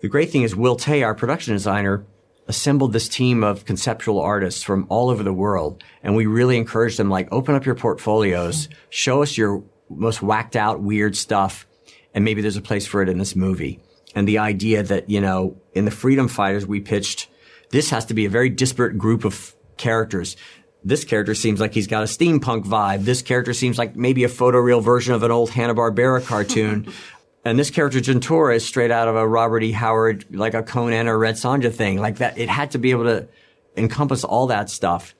The 0.00 0.08
great 0.08 0.30
thing 0.30 0.42
is 0.42 0.56
Will 0.56 0.76
Htay, 0.76 1.04
our 1.04 1.14
production 1.14 1.52
designer, 1.52 2.06
assembled 2.48 2.92
this 2.92 3.08
team 3.08 3.44
of 3.44 3.64
conceptual 3.64 4.20
artists 4.20 4.62
from 4.62 4.86
all 4.88 5.10
over 5.10 5.22
the 5.22 5.32
world. 5.32 5.82
And 6.02 6.16
we 6.16 6.26
really 6.26 6.56
encouraged 6.56 6.98
them, 6.98 7.10
like, 7.10 7.28
open 7.30 7.54
up 7.54 7.66
your 7.66 7.74
portfolios, 7.74 8.68
show 8.88 9.22
us 9.22 9.36
your 9.36 9.62
most 9.90 10.22
whacked 10.22 10.56
out, 10.56 10.80
weird 10.80 11.16
stuff 11.16 11.66
and 12.14 12.24
maybe 12.24 12.42
there's 12.42 12.56
a 12.56 12.62
place 12.62 12.86
for 12.86 13.02
it 13.02 13.08
in 13.08 13.18
this 13.18 13.36
movie. 13.36 13.80
And 14.14 14.26
the 14.26 14.38
idea 14.38 14.82
that, 14.82 15.08
you 15.08 15.20
know, 15.20 15.56
in 15.72 15.84
the 15.84 15.90
Freedom 15.90 16.28
Fighters, 16.28 16.66
we 16.66 16.80
pitched, 16.80 17.28
this 17.70 17.90
has 17.90 18.04
to 18.06 18.14
be 18.14 18.24
a 18.24 18.30
very 18.30 18.48
disparate 18.48 18.98
group 18.98 19.24
of 19.24 19.54
characters. 19.76 20.36
This 20.82 21.04
character 21.04 21.34
seems 21.34 21.60
like 21.60 21.74
he's 21.74 21.86
got 21.86 22.02
a 22.02 22.06
steampunk 22.06 22.64
vibe. 22.64 23.04
This 23.04 23.22
character 23.22 23.52
seems 23.52 23.78
like 23.78 23.94
maybe 23.94 24.24
a 24.24 24.28
photoreal 24.28 24.82
version 24.82 25.14
of 25.14 25.22
an 25.22 25.30
old 25.30 25.50
Hanna-Barbera 25.50 26.26
cartoon. 26.26 26.92
and 27.44 27.58
this 27.58 27.70
character 27.70 28.00
Jentorra 28.00 28.56
is 28.56 28.66
straight 28.66 28.90
out 28.90 29.06
of 29.06 29.14
a 29.14 29.26
Robert 29.26 29.62
E. 29.62 29.72
Howard, 29.72 30.34
like 30.34 30.54
a 30.54 30.62
Conan 30.62 31.06
or 31.06 31.18
Red 31.18 31.36
Sonja 31.36 31.72
thing. 31.72 31.98
Like 31.98 32.16
that, 32.16 32.38
it 32.38 32.48
had 32.48 32.72
to 32.72 32.78
be 32.78 32.90
able 32.90 33.04
to 33.04 33.28
encompass 33.76 34.24
all 34.24 34.48
that 34.48 34.70
stuff. 34.70 35.14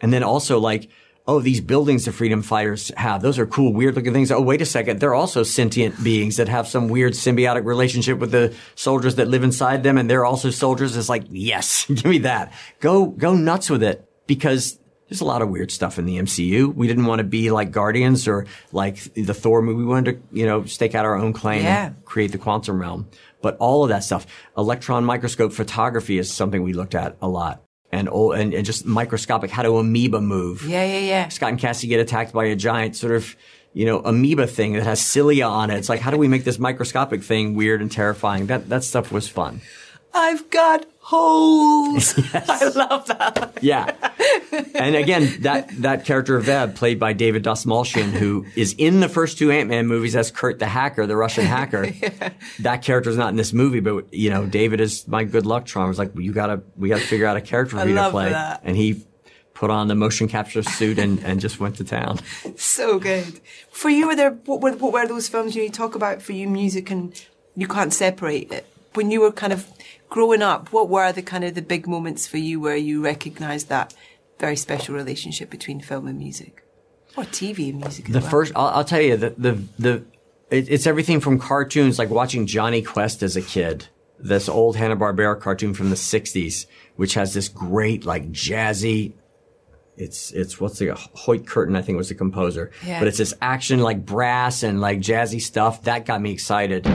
And 0.00 0.12
then 0.12 0.22
also 0.22 0.58
like, 0.58 0.88
oh, 1.30 1.38
these 1.38 1.60
buildings 1.60 2.06
the 2.06 2.12
freedom 2.12 2.42
fighters 2.42 2.90
have, 2.96 3.22
those 3.22 3.38
are 3.38 3.46
cool, 3.46 3.72
weird 3.72 3.94
looking 3.94 4.12
things. 4.12 4.32
Oh, 4.32 4.40
wait 4.40 4.60
a 4.60 4.66
second. 4.66 4.98
They're 4.98 5.14
also 5.14 5.44
sentient 5.44 6.02
beings 6.02 6.38
that 6.38 6.48
have 6.48 6.66
some 6.66 6.88
weird 6.88 7.12
symbiotic 7.12 7.64
relationship 7.64 8.18
with 8.18 8.32
the 8.32 8.52
soldiers 8.74 9.14
that 9.14 9.28
live 9.28 9.44
inside 9.44 9.84
them. 9.84 9.96
And 9.96 10.10
they're 10.10 10.24
also 10.24 10.50
soldiers. 10.50 10.96
It's 10.96 11.08
like, 11.08 11.22
yes, 11.30 11.86
give 11.88 12.04
me 12.04 12.18
that. 12.18 12.52
Go, 12.80 13.06
go 13.06 13.34
nuts 13.34 13.70
with 13.70 13.84
it 13.84 14.04
because 14.26 14.80
there's 15.08 15.20
a 15.20 15.24
lot 15.24 15.40
of 15.40 15.50
weird 15.50 15.70
stuff 15.70 16.00
in 16.00 16.04
the 16.04 16.18
MCU. 16.18 16.74
We 16.74 16.88
didn't 16.88 17.06
want 17.06 17.20
to 17.20 17.24
be 17.24 17.52
like 17.52 17.70
Guardians 17.70 18.26
or 18.26 18.46
like 18.72 18.98
the 19.14 19.32
Thor 19.34 19.62
movie. 19.62 19.78
We 19.78 19.84
wanted 19.84 20.14
to, 20.14 20.36
you 20.36 20.46
know, 20.46 20.64
stake 20.64 20.96
out 20.96 21.04
our 21.04 21.14
own 21.14 21.32
claim 21.32 21.62
yeah. 21.62 21.86
and 21.86 22.04
create 22.04 22.32
the 22.32 22.38
quantum 22.38 22.80
realm. 22.80 23.08
But 23.40 23.56
all 23.58 23.84
of 23.84 23.90
that 23.90 24.02
stuff, 24.02 24.26
electron 24.58 25.04
microscope 25.04 25.52
photography 25.52 26.18
is 26.18 26.28
something 26.32 26.64
we 26.64 26.72
looked 26.72 26.96
at 26.96 27.16
a 27.22 27.28
lot 27.28 27.62
and, 27.92 28.08
and, 28.08 28.54
and 28.54 28.64
just 28.64 28.86
microscopic 28.86 29.50
how 29.50 29.62
do 29.62 29.76
amoeba 29.76 30.20
move. 30.20 30.64
Yeah, 30.66 30.84
yeah, 30.84 30.98
yeah. 30.98 31.28
Scott 31.28 31.50
and 31.50 31.58
Cassie 31.58 31.88
get 31.88 32.00
attacked 32.00 32.32
by 32.32 32.46
a 32.46 32.56
giant 32.56 32.96
sort 32.96 33.14
of 33.14 33.36
you 33.72 33.86
know 33.86 34.00
amoeba 34.00 34.46
thing 34.46 34.74
that 34.74 34.84
has 34.84 35.00
cilia 35.00 35.46
on 35.46 35.70
it. 35.70 35.78
It's 35.78 35.88
like 35.88 36.00
how 36.00 36.10
do 36.10 36.16
we 36.16 36.28
make 36.28 36.44
this 36.44 36.58
microscopic 36.58 37.22
thing 37.22 37.54
weird 37.54 37.80
and 37.80 37.90
terrifying? 37.90 38.46
That 38.46 38.68
that 38.68 38.84
stuff 38.84 39.12
was 39.12 39.28
fun. 39.28 39.60
I've 40.12 40.50
got 40.50 40.86
holes. 41.00 42.16
Yes. 42.32 42.48
I 42.48 42.68
love 42.68 43.06
that. 43.06 43.58
Yeah. 43.60 43.94
And 44.74 44.94
again, 44.94 45.42
that, 45.42 45.68
that 45.82 46.04
character 46.04 46.36
of 46.36 46.44
Veb, 46.46 46.76
played 46.76 47.00
by 47.00 47.12
David 47.12 47.42
Dastmalchian, 47.44 48.10
who 48.12 48.46
is 48.54 48.74
in 48.78 49.00
the 49.00 49.08
first 49.08 49.38
two 49.38 49.50
Ant-Man 49.50 49.86
movies 49.86 50.14
as 50.14 50.30
Kurt 50.30 50.58
the 50.60 50.66
hacker, 50.66 51.06
the 51.06 51.16
Russian 51.16 51.44
hacker. 51.56 51.86
yeah. 51.86 52.30
That 52.60 52.82
character 52.82 53.10
is 53.10 53.16
not 53.16 53.30
in 53.30 53.36
this 53.36 53.52
movie, 53.52 53.80
but 53.80 54.12
you 54.12 54.30
know, 54.30 54.46
David 54.46 54.80
is 54.80 55.08
my 55.08 55.24
good 55.24 55.46
luck 55.46 55.66
charm. 55.66 55.86
I 55.86 55.88
was 55.88 55.98
like, 55.98 56.14
well, 56.14 56.22
you 56.22 56.32
gotta, 56.32 56.62
we 56.76 56.88
gotta 56.88 57.02
figure 57.02 57.26
out 57.26 57.36
a 57.36 57.40
character 57.40 57.76
for 57.78 57.88
you 57.88 57.94
to 57.94 58.10
play. 58.10 58.30
That. 58.30 58.60
And 58.64 58.76
he 58.76 59.04
put 59.54 59.70
on 59.70 59.88
the 59.88 59.94
motion 59.94 60.28
capture 60.28 60.62
suit 60.62 60.98
and, 60.98 61.18
and 61.24 61.40
just 61.40 61.58
went 61.60 61.76
to 61.76 61.84
town. 61.84 62.18
So 62.56 62.98
good. 62.98 63.40
For 63.70 63.90
you, 63.90 64.06
were 64.06 64.16
there, 64.16 64.30
what, 64.30 64.60
what, 64.60 64.80
what 64.80 64.92
were 64.92 65.06
those 65.06 65.28
films 65.28 65.56
you 65.56 65.68
talk 65.70 65.94
about 65.94 66.22
for 66.22 66.32
you, 66.32 66.48
music 66.48 66.90
and 66.90 67.20
you 67.56 67.66
can't 67.66 67.92
separate 67.92 68.52
it? 68.52 68.66
When 68.94 69.10
you 69.10 69.20
were 69.20 69.32
kind 69.32 69.52
of 69.52 69.68
growing 70.08 70.42
up, 70.42 70.72
what 70.72 70.88
were 70.88 71.12
the 71.12 71.22
kind 71.22 71.44
of 71.44 71.54
the 71.54 71.62
big 71.62 71.86
moments 71.86 72.26
for 72.26 72.38
you 72.38 72.60
where 72.60 72.76
you 72.76 73.02
recognised 73.02 73.68
that 73.68 73.94
very 74.38 74.56
special 74.56 74.94
relationship 74.94 75.48
between 75.50 75.80
film 75.80 76.06
and 76.06 76.18
music, 76.18 76.64
or 77.16 77.24
TV 77.24 77.70
and 77.70 77.80
music? 77.80 78.06
the 78.06 78.20
well? 78.20 78.28
first, 78.28 78.52
I'll, 78.56 78.68
I'll, 78.68 78.84
tell 78.84 79.00
you, 79.00 79.16
the 79.16 79.30
the 79.30 79.62
the 79.78 80.04
it, 80.50 80.68
it's 80.68 80.86
everything 80.86 81.20
from 81.20 81.38
cartoons, 81.38 81.98
like 81.98 82.10
watching 82.10 82.46
Jonny 82.46 82.82
Quest 82.82 83.22
as 83.22 83.36
a 83.36 83.42
kid, 83.42 83.86
this 84.18 84.48
old 84.48 84.76
Hanna 84.76 84.96
Barbera 84.96 85.40
cartoon 85.40 85.72
from 85.72 85.90
the 85.90 85.96
'60s, 85.96 86.66
which 86.96 87.14
has 87.14 87.32
this 87.32 87.48
great 87.48 88.04
like 88.04 88.30
jazzy. 88.32 89.12
It's 89.96 90.32
it's 90.32 90.60
what's 90.60 90.78
the 90.78 90.94
Hoyt 90.94 91.46
Curtin 91.46 91.76
I 91.76 91.82
think 91.82 91.96
was 91.96 92.08
the 92.08 92.14
composer, 92.14 92.70
yeah. 92.84 92.98
but 92.98 93.06
it's 93.06 93.18
this 93.18 93.34
action 93.40 93.80
like 93.80 94.04
brass 94.04 94.62
and 94.62 94.80
like 94.80 94.98
jazzy 94.98 95.40
stuff 95.40 95.82
that 95.84 96.06
got 96.06 96.20
me 96.20 96.32
excited. 96.32 96.86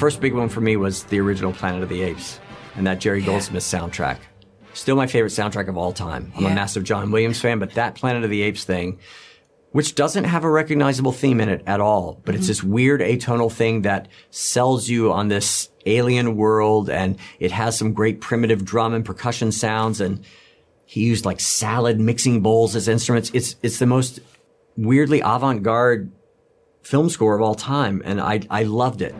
First 0.00 0.20
big 0.22 0.32
one 0.32 0.48
for 0.48 0.62
me 0.62 0.78
was 0.78 1.04
the 1.04 1.20
original 1.20 1.52
Planet 1.52 1.82
of 1.82 1.90
the 1.90 2.00
Apes 2.00 2.40
and 2.74 2.86
that 2.86 3.00
Jerry 3.00 3.20
Goldsmith 3.20 3.62
soundtrack. 3.62 4.16
Still 4.72 4.96
my 4.96 5.06
favorite 5.06 5.30
soundtrack 5.30 5.68
of 5.68 5.76
all 5.76 5.92
time. 5.92 6.32
I'm 6.36 6.44
yeah. 6.44 6.52
a 6.52 6.54
massive 6.54 6.84
John 6.84 7.10
Williams 7.10 7.38
fan, 7.38 7.58
but 7.58 7.74
that 7.74 7.96
Planet 7.96 8.24
of 8.24 8.30
the 8.30 8.40
Apes 8.40 8.64
thing, 8.64 8.98
which 9.72 9.94
doesn't 9.94 10.24
have 10.24 10.42
a 10.42 10.50
recognizable 10.50 11.12
theme 11.12 11.38
in 11.38 11.50
it 11.50 11.62
at 11.66 11.80
all, 11.80 12.18
but 12.24 12.32
mm-hmm. 12.32 12.38
it's 12.38 12.48
this 12.48 12.62
weird 12.62 13.02
atonal 13.02 13.52
thing 13.52 13.82
that 13.82 14.08
sells 14.30 14.88
you 14.88 15.12
on 15.12 15.28
this 15.28 15.68
alien 15.84 16.34
world 16.34 16.88
and 16.88 17.18
it 17.38 17.52
has 17.52 17.76
some 17.76 17.92
great 17.92 18.22
primitive 18.22 18.64
drum 18.64 18.94
and 18.94 19.04
percussion 19.04 19.52
sounds 19.52 20.00
and 20.00 20.24
he 20.86 21.04
used 21.04 21.26
like 21.26 21.40
salad 21.40 22.00
mixing 22.00 22.40
bowls 22.40 22.74
as 22.74 22.88
instruments. 22.88 23.30
It's, 23.34 23.56
it's 23.62 23.78
the 23.78 23.86
most 23.86 24.20
weirdly 24.78 25.20
avant-garde 25.20 26.10
film 26.82 27.10
score 27.10 27.34
of 27.34 27.42
all 27.42 27.54
time 27.54 28.00
and 28.06 28.18
I, 28.18 28.40
I 28.48 28.62
loved 28.62 29.02
it. 29.02 29.14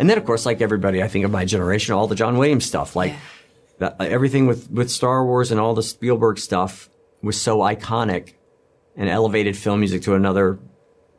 And 0.00 0.08
then, 0.08 0.16
of 0.16 0.24
course, 0.24 0.46
like 0.46 0.62
everybody, 0.62 1.02
I 1.02 1.08
think 1.08 1.26
of 1.26 1.30
my 1.30 1.44
generation, 1.44 1.92
all 1.92 2.06
the 2.06 2.14
John 2.14 2.38
Williams 2.38 2.64
stuff, 2.64 2.96
like 2.96 3.12
yeah. 3.12 3.90
that, 3.98 4.00
everything 4.00 4.46
with, 4.46 4.70
with 4.70 4.90
Star 4.90 5.26
Wars 5.26 5.50
and 5.50 5.60
all 5.60 5.74
the 5.74 5.82
Spielberg 5.82 6.38
stuff 6.38 6.88
was 7.20 7.38
so 7.38 7.58
iconic 7.58 8.32
and 8.96 9.10
elevated 9.10 9.58
film 9.58 9.80
music 9.80 10.00
to 10.04 10.14
another 10.14 10.58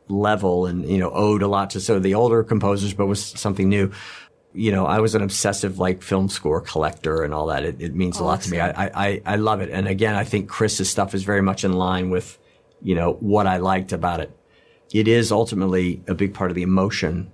level 0.08 0.66
and, 0.66 0.88
you 0.88 0.98
know, 0.98 1.12
owed 1.12 1.42
a 1.42 1.46
lot 1.46 1.70
to 1.70 1.80
so 1.80 2.00
the 2.00 2.14
older 2.14 2.42
composers, 2.42 2.92
but 2.92 3.06
was 3.06 3.24
something 3.24 3.68
new. 3.68 3.92
You 4.52 4.72
know, 4.72 4.84
I 4.84 4.98
was 4.98 5.14
an 5.14 5.22
obsessive 5.22 5.78
like 5.78 6.02
film 6.02 6.28
score 6.28 6.60
collector 6.60 7.22
and 7.22 7.32
all 7.32 7.46
that. 7.46 7.62
It, 7.62 7.80
it 7.80 7.94
means 7.94 8.16
awesome. 8.16 8.24
a 8.24 8.28
lot 8.28 8.40
to 8.40 8.50
me. 8.50 8.58
I, 8.58 8.86
I, 8.86 9.22
I 9.24 9.36
love 9.36 9.60
it. 9.60 9.70
And 9.70 9.86
again, 9.86 10.16
I 10.16 10.24
think 10.24 10.48
Chris's 10.48 10.90
stuff 10.90 11.14
is 11.14 11.22
very 11.22 11.40
much 11.40 11.62
in 11.62 11.74
line 11.74 12.10
with, 12.10 12.36
you 12.82 12.96
know, 12.96 13.12
what 13.12 13.46
I 13.46 13.58
liked 13.58 13.92
about 13.92 14.18
it. 14.18 14.36
It 14.92 15.06
is 15.06 15.30
ultimately 15.30 16.02
a 16.08 16.14
big 16.14 16.34
part 16.34 16.50
of 16.50 16.56
the 16.56 16.62
emotion 16.62 17.30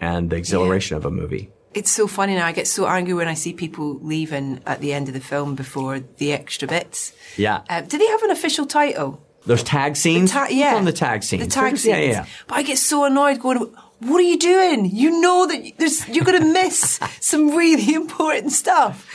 and 0.00 0.30
the 0.30 0.36
exhilaration 0.36 0.94
yeah. 0.94 0.98
of 0.98 1.06
a 1.06 1.10
movie. 1.10 1.50
It's 1.74 1.90
so 1.90 2.06
funny 2.06 2.34
now. 2.34 2.46
I 2.46 2.52
get 2.52 2.66
so 2.66 2.86
angry 2.86 3.12
when 3.12 3.28
I 3.28 3.34
see 3.34 3.52
people 3.52 3.98
leaving 4.00 4.60
at 4.66 4.80
the 4.80 4.94
end 4.94 5.08
of 5.08 5.14
the 5.14 5.20
film 5.20 5.54
before 5.54 6.00
the 6.00 6.32
extra 6.32 6.66
bits. 6.66 7.12
Yeah. 7.36 7.62
Uh, 7.68 7.82
do 7.82 7.98
they 7.98 8.06
have 8.06 8.22
an 8.22 8.30
official 8.30 8.64
title? 8.64 9.22
Those 9.44 9.62
tag 9.62 9.96
scenes? 9.96 10.32
Ta- 10.32 10.48
yeah. 10.50 10.74
On 10.74 10.86
the 10.86 10.92
tag 10.92 11.22
scenes. 11.22 11.44
The 11.44 11.50
tag 11.50 11.76
scenes. 11.76 11.98
Yeah, 11.98 12.00
yeah. 12.00 12.26
But 12.46 12.54
I 12.56 12.62
get 12.62 12.78
so 12.78 13.04
annoyed 13.04 13.40
going, 13.40 13.58
what 14.00 14.18
are 14.18 14.22
you 14.22 14.38
doing? 14.38 14.86
You 14.86 15.20
know 15.20 15.46
that 15.46 15.72
there's, 15.78 16.08
you're 16.08 16.24
going 16.24 16.40
to 16.40 16.52
miss 16.52 16.98
some 17.20 17.54
really 17.54 17.94
important 17.94 18.52
stuff. 18.52 19.06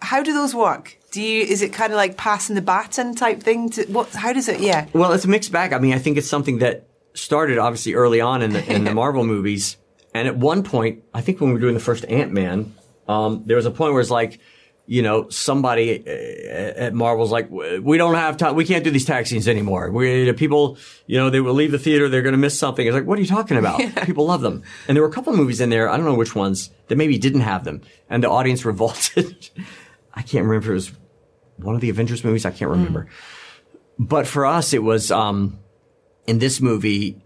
How 0.00 0.22
do 0.22 0.32
those 0.32 0.54
work? 0.54 0.96
Do 1.10 1.20
you, 1.20 1.42
is 1.42 1.62
it 1.62 1.72
kind 1.72 1.92
of 1.92 1.96
like 1.96 2.16
passing 2.16 2.54
the 2.54 2.62
baton 2.62 3.14
type 3.14 3.42
thing? 3.42 3.70
To, 3.70 3.84
what, 3.86 4.10
how 4.10 4.32
does 4.32 4.48
it, 4.48 4.60
yeah? 4.60 4.86
Well, 4.92 5.12
it's 5.12 5.24
a 5.24 5.28
mixed 5.28 5.52
bag. 5.52 5.72
I 5.72 5.78
mean, 5.78 5.94
I 5.94 5.98
think 5.98 6.16
it's 6.16 6.28
something 6.28 6.58
that 6.58 6.88
started 7.14 7.58
obviously 7.58 7.94
early 7.94 8.20
on 8.20 8.42
in 8.42 8.52
the, 8.52 8.72
in 8.72 8.84
the 8.84 8.94
Marvel 8.94 9.24
movies 9.24 9.76
and 10.14 10.28
at 10.28 10.36
one 10.36 10.62
point, 10.62 11.02
I 11.12 11.20
think 11.20 11.40
when 11.40 11.50
we 11.50 11.54
were 11.54 11.60
doing 11.60 11.74
the 11.74 11.80
first 11.80 12.04
Ant 12.06 12.32
Man, 12.32 12.74
um, 13.08 13.42
there 13.46 13.56
was 13.56 13.66
a 13.66 13.70
point 13.70 13.92
where 13.92 14.00
it's 14.00 14.10
like, 14.10 14.40
you 14.86 15.02
know, 15.02 15.28
somebody 15.28 16.04
uh, 16.06 16.10
at 16.10 16.94
Marvel's 16.94 17.32
like, 17.32 17.50
we 17.50 17.98
don't 17.98 18.14
have 18.14 18.36
time. 18.36 18.54
We 18.54 18.64
can't 18.64 18.84
do 18.84 18.90
these 18.90 19.06
tag 19.06 19.26
scenes 19.26 19.48
anymore. 19.48 19.90
We, 19.90 20.32
people, 20.34 20.78
you 21.06 21.18
know, 21.18 21.30
they 21.30 21.40
will 21.40 21.54
leave 21.54 21.72
the 21.72 21.78
theater. 21.78 22.08
They're 22.08 22.22
going 22.22 22.34
to 22.34 22.38
miss 22.38 22.58
something. 22.58 22.86
It's 22.86 22.94
like, 22.94 23.06
what 23.06 23.18
are 23.18 23.22
you 23.22 23.26
talking 23.26 23.56
about? 23.56 23.80
Yeah. 23.84 24.04
People 24.04 24.26
love 24.26 24.40
them. 24.40 24.62
And 24.86 24.96
there 24.96 25.02
were 25.02 25.08
a 25.08 25.12
couple 25.12 25.32
of 25.32 25.38
movies 25.38 25.60
in 25.60 25.68
there. 25.68 25.90
I 25.90 25.96
don't 25.96 26.06
know 26.06 26.14
which 26.14 26.34
ones 26.34 26.70
that 26.88 26.96
maybe 26.96 27.18
didn't 27.18 27.40
have 27.40 27.64
them. 27.64 27.82
And 28.08 28.22
the 28.22 28.30
audience 28.30 28.64
revolted. 28.72 29.50
I 30.14 30.22
can't 30.22 30.44
remember 30.46 30.66
if 30.66 30.70
it 30.70 30.72
was 30.72 30.92
one 31.56 31.74
of 31.74 31.80
the 31.80 31.90
Avengers 31.90 32.22
movies. 32.22 32.44
I 32.44 32.50
can't 32.50 32.70
remember. 32.70 33.04
Mm. 33.04 33.08
But 33.98 34.26
for 34.26 34.46
us, 34.46 34.72
it 34.72 34.82
was, 34.82 35.10
um, 35.10 35.58
in 36.26 36.38
this 36.38 36.60
movie, 36.60 37.23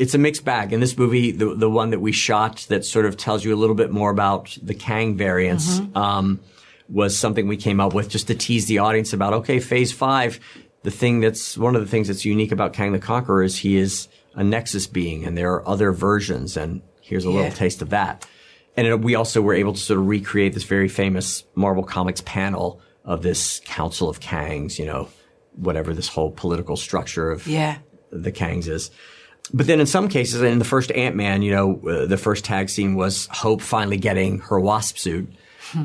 it's 0.00 0.14
a 0.14 0.18
mixed 0.18 0.46
bag. 0.46 0.72
In 0.72 0.80
this 0.80 0.96
movie, 0.96 1.30
the 1.30 1.54
the 1.54 1.68
one 1.68 1.90
that 1.90 2.00
we 2.00 2.10
shot 2.10 2.66
that 2.68 2.84
sort 2.84 3.04
of 3.04 3.16
tells 3.16 3.44
you 3.44 3.54
a 3.54 3.58
little 3.58 3.74
bit 3.76 3.90
more 3.90 4.10
about 4.10 4.56
the 4.62 4.74
Kang 4.74 5.16
variants. 5.16 5.78
Mm-hmm. 5.78 5.96
Um, 5.96 6.40
was 6.88 7.16
something 7.16 7.46
we 7.46 7.56
came 7.56 7.78
up 7.78 7.94
with 7.94 8.08
just 8.08 8.26
to 8.26 8.34
tease 8.34 8.66
the 8.66 8.78
audience 8.78 9.12
about, 9.12 9.32
okay, 9.32 9.60
phase 9.60 9.92
five, 9.92 10.40
the 10.82 10.90
thing 10.90 11.20
that's 11.20 11.56
one 11.56 11.76
of 11.76 11.82
the 11.82 11.86
things 11.86 12.08
that's 12.08 12.24
unique 12.24 12.50
about 12.50 12.72
Kang 12.72 12.90
the 12.90 12.98
Conqueror 12.98 13.44
is 13.44 13.58
he 13.58 13.76
is 13.76 14.08
a 14.34 14.42
Nexus 14.42 14.88
being 14.88 15.24
and 15.24 15.38
there 15.38 15.52
are 15.52 15.68
other 15.68 15.92
versions 15.92 16.56
and 16.56 16.82
here's 17.00 17.24
a 17.24 17.28
yeah. 17.28 17.36
little 17.36 17.52
taste 17.52 17.80
of 17.80 17.90
that. 17.90 18.26
And 18.76 18.88
it, 18.88 19.00
we 19.00 19.14
also 19.14 19.40
were 19.40 19.54
able 19.54 19.74
to 19.74 19.78
sort 19.78 20.00
of 20.00 20.08
recreate 20.08 20.54
this 20.54 20.64
very 20.64 20.88
famous 20.88 21.44
Marvel 21.54 21.84
Comics 21.84 22.22
panel 22.22 22.80
of 23.04 23.22
this 23.22 23.60
Council 23.64 24.08
of 24.08 24.20
Kangs, 24.20 24.76
you 24.76 24.86
know, 24.86 25.08
whatever 25.52 25.94
this 25.94 26.08
whole 26.08 26.32
political 26.32 26.76
structure 26.76 27.30
of 27.30 27.46
yeah. 27.46 27.78
the 28.10 28.32
Kangs 28.32 28.66
is. 28.66 28.90
But 29.52 29.66
then 29.66 29.80
in 29.80 29.86
some 29.86 30.08
cases, 30.08 30.42
in 30.42 30.58
the 30.58 30.64
first 30.64 30.92
Ant-Man, 30.92 31.42
you 31.42 31.52
know, 31.52 31.80
uh, 31.88 32.06
the 32.06 32.16
first 32.16 32.44
tag 32.44 32.68
scene 32.68 32.94
was 32.94 33.26
Hope 33.30 33.62
finally 33.62 33.96
getting 33.96 34.40
her 34.40 34.60
wasp 34.60 34.98
suit. 34.98 35.28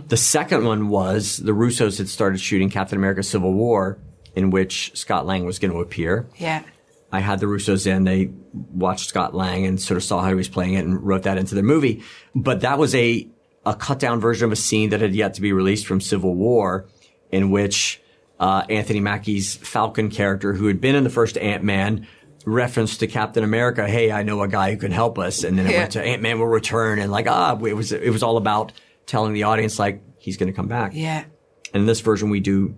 The 0.07 0.17
second 0.17 0.65
one 0.65 0.89
was 0.89 1.37
the 1.37 1.51
Russos 1.51 1.99
had 1.99 2.09
started 2.09 2.39
shooting 2.39 2.69
Captain 2.69 2.97
America 2.97 3.21
Civil 3.21 3.53
War, 3.53 3.99
in 4.35 4.49
which 4.49 4.91
Scott 4.95 5.25
Lang 5.25 5.45
was 5.45 5.59
going 5.59 5.71
to 5.71 5.79
appear. 5.79 6.27
Yeah. 6.37 6.63
I 7.11 7.19
had 7.19 7.39
the 7.39 7.45
Russos 7.45 7.85
in. 7.85 8.03
They 8.03 8.31
watched 8.51 9.09
Scott 9.09 9.35
Lang 9.35 9.65
and 9.65 9.79
sort 9.79 9.97
of 9.97 10.03
saw 10.03 10.21
how 10.21 10.29
he 10.29 10.35
was 10.35 10.49
playing 10.49 10.73
it 10.73 10.85
and 10.85 11.01
wrote 11.05 11.23
that 11.23 11.37
into 11.37 11.55
their 11.55 11.63
movie. 11.63 12.03
But 12.33 12.61
that 12.61 12.77
was 12.77 12.95
a, 12.95 13.27
a 13.65 13.75
cut 13.75 13.99
down 13.99 14.19
version 14.19 14.45
of 14.45 14.51
a 14.51 14.55
scene 14.55 14.89
that 14.89 15.01
had 15.01 15.13
yet 15.13 15.35
to 15.35 15.41
be 15.41 15.53
released 15.53 15.85
from 15.85 16.01
Civil 16.01 16.33
War 16.33 16.87
in 17.31 17.51
which 17.51 18.01
uh, 18.39 18.63
Anthony 18.69 18.99
Mackie's 18.99 19.55
Falcon 19.55 20.09
character, 20.09 20.53
who 20.53 20.67
had 20.67 20.81
been 20.81 20.95
in 20.95 21.03
the 21.03 21.09
first 21.09 21.37
Ant 21.37 21.63
Man, 21.63 22.07
referenced 22.45 22.99
to 23.01 23.07
Captain 23.07 23.43
America, 23.43 23.87
"Hey, 23.87 24.11
I 24.11 24.23
know 24.23 24.41
a 24.41 24.47
guy 24.47 24.71
who 24.71 24.77
can 24.77 24.91
help 24.91 25.19
us," 25.19 25.43
and 25.43 25.57
then 25.57 25.67
it 25.67 25.73
yeah. 25.73 25.79
went 25.79 25.91
to 25.93 26.03
Ant 26.03 26.21
Man 26.21 26.39
will 26.39 26.47
return, 26.47 26.99
and 26.99 27.11
like 27.11 27.27
ah, 27.27 27.57
it 27.63 27.73
was 27.73 27.91
it 27.91 28.11
was 28.11 28.23
all 28.23 28.37
about 28.37 28.71
telling 29.05 29.33
the 29.33 29.43
audience 29.43 29.79
like 29.79 30.01
he's 30.17 30.37
going 30.37 30.47
to 30.47 30.55
come 30.55 30.67
back. 30.67 30.91
Yeah. 30.93 31.25
And 31.73 31.81
in 31.81 31.85
this 31.85 32.01
version, 32.01 32.29
we 32.29 32.39
do 32.39 32.75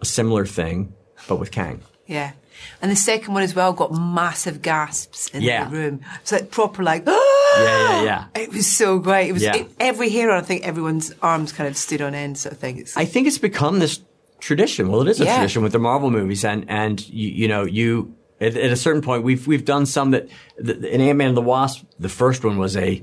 a 0.00 0.04
similar 0.04 0.46
thing, 0.46 0.94
but 1.26 1.36
with 1.36 1.50
Kang. 1.50 1.82
Yeah. 2.06 2.32
And 2.80 2.90
the 2.90 2.96
second 2.96 3.34
one 3.34 3.42
as 3.42 3.54
well 3.54 3.72
got 3.72 3.92
massive 3.92 4.62
gasps 4.62 5.28
in 5.28 5.42
yeah. 5.42 5.64
the 5.64 5.76
room. 5.76 6.00
It's 6.20 6.32
like 6.32 6.50
proper 6.50 6.82
like, 6.82 7.04
yeah, 7.06 7.18
yeah, 7.56 8.02
yeah. 8.02 8.24
It 8.34 8.52
was 8.52 8.66
so 8.66 8.98
great. 8.98 9.28
It 9.28 9.32
was 9.32 9.42
yeah. 9.42 9.56
it, 9.56 9.70
every 9.78 10.08
hero. 10.08 10.36
I 10.36 10.40
think 10.40 10.66
everyone's 10.66 11.12
arms 11.22 11.52
kind 11.52 11.68
of 11.68 11.76
stood 11.76 12.00
on 12.00 12.14
end, 12.14 12.38
sort 12.38 12.52
of 12.52 12.58
thing. 12.58 12.78
It's, 12.78 12.96
I 12.96 13.04
think 13.04 13.26
it's 13.26 13.38
become 13.38 13.78
this 13.78 14.00
tradition. 14.40 14.90
Well, 14.90 15.02
it 15.02 15.08
is 15.08 15.20
a 15.20 15.24
yeah. 15.24 15.36
tradition 15.36 15.62
with 15.62 15.72
the 15.72 15.78
Marvel 15.78 16.10
movies, 16.10 16.44
and 16.44 16.64
and 16.68 17.06
you, 17.08 17.28
you 17.28 17.48
know 17.48 17.64
you 17.64 18.14
at, 18.40 18.56
at, 18.56 18.70
a 18.70 18.76
certain 18.76 19.02
point 19.02 19.22
we've 19.22 19.46
we've 19.46 19.64
done 19.64 19.86
some 19.86 20.12
that 20.12 20.28
the, 20.56 20.74
in 20.92 21.00
Ant 21.00 21.18
Man 21.18 21.28
and 21.28 21.36
the 21.36 21.42
Wasp. 21.42 21.84
The 21.98 22.08
first 22.08 22.44
one 22.44 22.58
was 22.58 22.76
a 22.76 23.02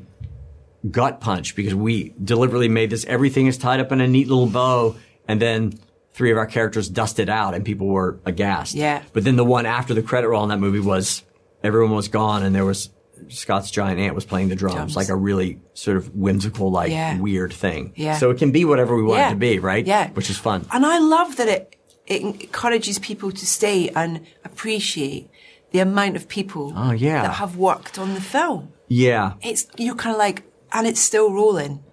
gut 0.90 1.20
punch 1.20 1.56
because 1.56 1.76
we 1.76 2.14
deliberately 2.24 2.70
made 2.70 2.90
this 2.90 3.06
everything 3.06 3.48
is 3.48 3.58
tied 3.58 3.80
up 3.80 3.92
in 3.92 4.02
a 4.02 4.08
neat 4.08 4.28
little 4.28 4.48
bow, 4.48 4.96
and 5.28 5.42
then 5.42 5.80
three 6.14 6.32
of 6.32 6.38
our 6.38 6.46
characters 6.46 6.88
dusted 6.88 7.30
out 7.30 7.54
and 7.54 7.66
people 7.66 7.88
were 7.88 8.20
aghast. 8.26 8.74
Yeah. 8.74 9.04
But 9.12 9.26
then 9.26 9.36
the 9.36 9.44
one 9.44 9.66
after 9.66 9.94
the 9.94 10.02
credit 10.02 10.30
roll 10.30 10.44
in 10.44 10.50
that 10.50 10.60
movie 10.60 10.80
was 10.80 11.24
everyone 11.62 11.94
was 11.94 12.08
gone 12.08 12.44
and 12.44 12.56
there 12.56 12.64
was 12.64 12.90
Scott's 13.28 13.70
giant 13.70 14.00
ant 14.00 14.16
was 14.16 14.24
playing 14.24 14.48
the 14.48 14.56
drums, 14.56 14.76
drums. 14.76 14.96
like 14.96 15.10
a 15.10 15.16
really 15.16 15.60
sort 15.74 15.98
of 15.98 16.16
whimsical, 16.16 16.72
like 16.72 16.92
yeah. 16.92 17.18
weird 17.20 17.52
thing. 17.52 17.94
Yeah. 17.96 18.18
So 18.18 18.30
it 18.30 18.38
can 18.38 18.52
be 18.52 18.64
whatever 18.64 18.96
we 18.96 19.04
want 19.04 19.20
yeah. 19.20 19.28
it 19.28 19.32
to 19.32 19.36
be, 19.36 19.60
right? 19.60 19.86
Yeah. 19.86 20.10
Which 20.12 20.30
is 20.30 20.38
fun. 20.38 20.66
And 20.72 20.86
I 20.86 21.00
love 21.00 21.36
that 21.38 21.48
it, 21.48 21.76
it 22.08 22.22
encourages 22.22 23.00
people 23.00 23.32
to 23.32 23.46
stay 23.46 23.90
and 23.90 24.26
appreciate 24.44 25.30
the 25.72 25.80
amount 25.80 26.16
of 26.16 26.28
people 26.28 26.74
oh, 26.76 26.92
yeah. 26.92 27.24
that 27.24 27.34
have 27.36 27.58
worked 27.58 27.98
on 27.98 28.14
the 28.14 28.22
film. 28.22 28.72
Yeah. 28.88 29.34
It's, 29.42 29.68
you're 29.78 29.96
kind 29.96 30.14
of 30.14 30.20
like, 30.20 30.44
and 30.72 30.86
it's 30.86 31.02
still 31.02 31.32
rolling. 31.32 31.84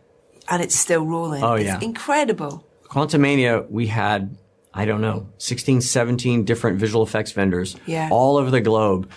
And 0.49 0.63
it's 0.63 0.77
still 0.77 1.05
rolling. 1.07 1.43
Oh, 1.43 1.55
it's 1.55 1.67
yeah. 1.67 1.81
incredible. 1.81 2.67
Quantumania, 2.85 3.69
we 3.71 3.87
had, 3.87 4.37
I 4.75 4.85
don't 4.85 5.01
know, 5.01 5.29
16, 5.39 5.81
17 5.81 6.45
different 6.45 6.79
visual 6.79 7.03
effects 7.03 7.33
vendors 7.33 7.77
yeah. 7.87 8.09
all 8.11 8.37
over 8.37 8.51
the 8.51 8.61
globe 8.61 9.11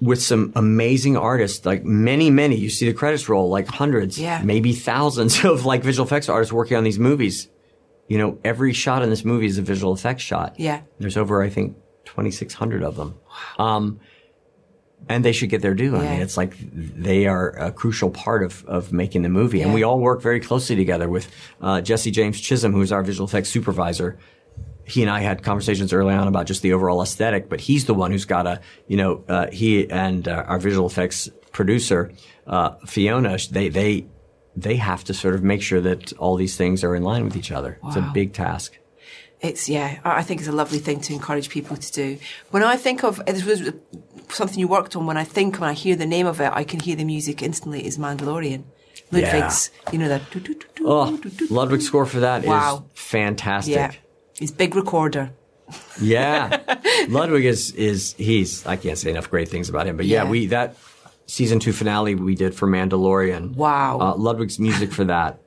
with 0.00 0.20
some 0.20 0.52
amazing 0.56 1.16
artists, 1.16 1.64
like 1.64 1.84
many, 1.84 2.30
many. 2.30 2.56
You 2.56 2.68
see 2.68 2.86
the 2.86 2.94
credits 2.94 3.28
roll, 3.28 3.48
like 3.48 3.68
hundreds, 3.68 4.18
yeah. 4.18 4.42
maybe 4.42 4.72
thousands 4.72 5.44
of 5.44 5.64
like 5.64 5.82
visual 5.82 6.06
effects 6.06 6.28
artists 6.28 6.52
working 6.52 6.76
on 6.76 6.84
these 6.84 6.98
movies. 6.98 7.48
You 8.08 8.18
know, 8.18 8.38
every 8.44 8.72
shot 8.72 9.02
in 9.02 9.10
this 9.10 9.24
movie 9.24 9.46
is 9.46 9.58
a 9.58 9.62
visual 9.62 9.94
effects 9.94 10.22
shot. 10.22 10.58
Yeah. 10.58 10.82
There's 10.98 11.16
over, 11.16 11.42
I 11.42 11.48
think, 11.48 11.76
2,600 12.04 12.82
of 12.82 12.96
them. 12.96 13.14
Wow. 13.58 13.66
Um, 13.66 14.00
and 15.08 15.24
they 15.24 15.32
should 15.32 15.50
get 15.50 15.62
their 15.62 15.74
due. 15.74 15.92
Yeah. 15.92 15.98
I 15.98 16.10
mean, 16.10 16.22
it's 16.22 16.36
like 16.36 16.56
they 16.60 17.26
are 17.26 17.50
a 17.50 17.72
crucial 17.72 18.10
part 18.10 18.42
of, 18.42 18.64
of 18.66 18.92
making 18.92 19.22
the 19.22 19.28
movie. 19.28 19.58
Yeah. 19.58 19.66
And 19.66 19.74
we 19.74 19.82
all 19.82 19.98
work 19.98 20.22
very 20.22 20.40
closely 20.40 20.76
together 20.76 21.08
with 21.08 21.30
uh, 21.60 21.80
Jesse 21.80 22.10
James 22.10 22.40
Chisholm, 22.40 22.72
who's 22.72 22.92
our 22.92 23.02
visual 23.02 23.26
effects 23.26 23.50
supervisor. 23.50 24.18
He 24.86 25.02
and 25.02 25.10
I 25.10 25.20
had 25.20 25.42
conversations 25.42 25.92
early 25.92 26.14
on 26.14 26.28
about 26.28 26.46
just 26.46 26.62
the 26.62 26.72
overall 26.72 27.02
aesthetic, 27.02 27.48
but 27.48 27.60
he's 27.60 27.86
the 27.86 27.94
one 27.94 28.10
who's 28.10 28.26
got 28.26 28.46
a, 28.46 28.60
you 28.86 28.96
know, 28.96 29.24
uh, 29.28 29.46
he 29.50 29.90
and 29.90 30.28
uh, 30.28 30.44
our 30.46 30.58
visual 30.58 30.86
effects 30.86 31.30
producer, 31.52 32.12
uh, 32.46 32.74
Fiona, 32.86 33.38
they, 33.50 33.68
they, 33.70 34.06
they 34.56 34.76
have 34.76 35.04
to 35.04 35.14
sort 35.14 35.34
of 35.34 35.42
make 35.42 35.62
sure 35.62 35.80
that 35.80 36.12
all 36.14 36.36
these 36.36 36.56
things 36.56 36.84
are 36.84 36.94
in 36.94 37.02
line 37.02 37.24
with 37.24 37.36
each 37.36 37.50
other. 37.50 37.78
Wow. 37.82 37.88
It's 37.88 37.96
a 37.96 38.10
big 38.12 38.32
task. 38.32 38.78
It's 39.40 39.68
yeah 39.68 40.00
i 40.04 40.22
think 40.22 40.40
it's 40.40 40.48
a 40.48 40.52
lovely 40.52 40.78
thing 40.78 41.00
to 41.00 41.12
encourage 41.12 41.50
people 41.50 41.76
to 41.76 41.92
do. 41.92 42.18
When 42.50 42.62
i 42.62 42.76
think 42.76 43.04
of 43.04 43.22
this 43.26 43.44
was 43.44 43.72
something 44.30 44.58
you 44.58 44.68
worked 44.68 44.96
on 44.96 45.04
when 45.04 45.18
i 45.18 45.24
think 45.24 45.60
when 45.60 45.68
i 45.68 45.74
hear 45.74 45.96
the 45.96 46.06
name 46.06 46.26
of 46.26 46.40
it 46.40 46.50
i 46.54 46.64
can 46.64 46.80
hear 46.80 46.96
the 46.96 47.04
music 47.04 47.42
instantly 47.42 47.86
is 47.86 47.98
mandalorian. 47.98 48.64
Ludwig's 49.10 49.70
yeah. 49.84 49.92
you 49.92 49.98
know 49.98 50.08
that 50.08 50.22
oh 50.80 51.20
ludwig's 51.50 51.86
score 51.86 52.06
for 52.06 52.20
that 52.20 52.44
wow. 52.44 52.86
is 52.94 53.00
fantastic. 53.00 53.74
Yeah. 53.74 53.92
He's 54.38 54.50
big 54.50 54.74
recorder. 54.74 55.30
Yeah. 56.00 56.60
Ludwig 57.08 57.44
is 57.44 57.72
is 57.72 58.14
he's 58.14 58.64
i 58.66 58.76
can't 58.76 58.96
say 58.96 59.10
enough 59.10 59.30
great 59.30 59.50
things 59.50 59.68
about 59.68 59.86
him 59.86 59.98
but 59.98 60.06
yeah, 60.06 60.22
yeah. 60.22 60.30
we 60.30 60.46
that 60.46 60.76
season 61.26 61.58
two 61.58 61.72
finale 61.72 62.14
we 62.14 62.34
did 62.34 62.54
for 62.54 62.68
mandalorian 62.68 63.54
wow 63.56 63.98
uh, 63.98 64.14
ludwig's 64.16 64.58
music 64.58 64.92
for 64.92 65.04
that 65.04 65.40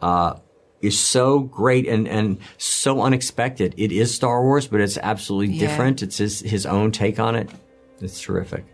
uh, 0.00 0.34
is 0.82 0.98
so 0.98 1.38
great 1.38 1.86
and, 1.86 2.06
and 2.08 2.38
so 2.58 3.00
unexpected. 3.00 3.72
It 3.78 3.92
is 3.92 4.12
Star 4.12 4.42
Wars, 4.42 4.66
but 4.66 4.80
it's 4.80 4.98
absolutely 4.98 5.54
yeah. 5.54 5.68
different. 5.68 6.02
It's 6.02 6.18
his, 6.18 6.40
his 6.40 6.66
own 6.66 6.90
take 6.90 7.18
on 7.20 7.36
it. 7.36 7.48
It's 8.00 8.20
terrific. 8.20 8.64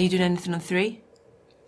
Are 0.00 0.02
you 0.02 0.08
doing 0.08 0.22
anything 0.22 0.54
on 0.54 0.60
three? 0.60 1.02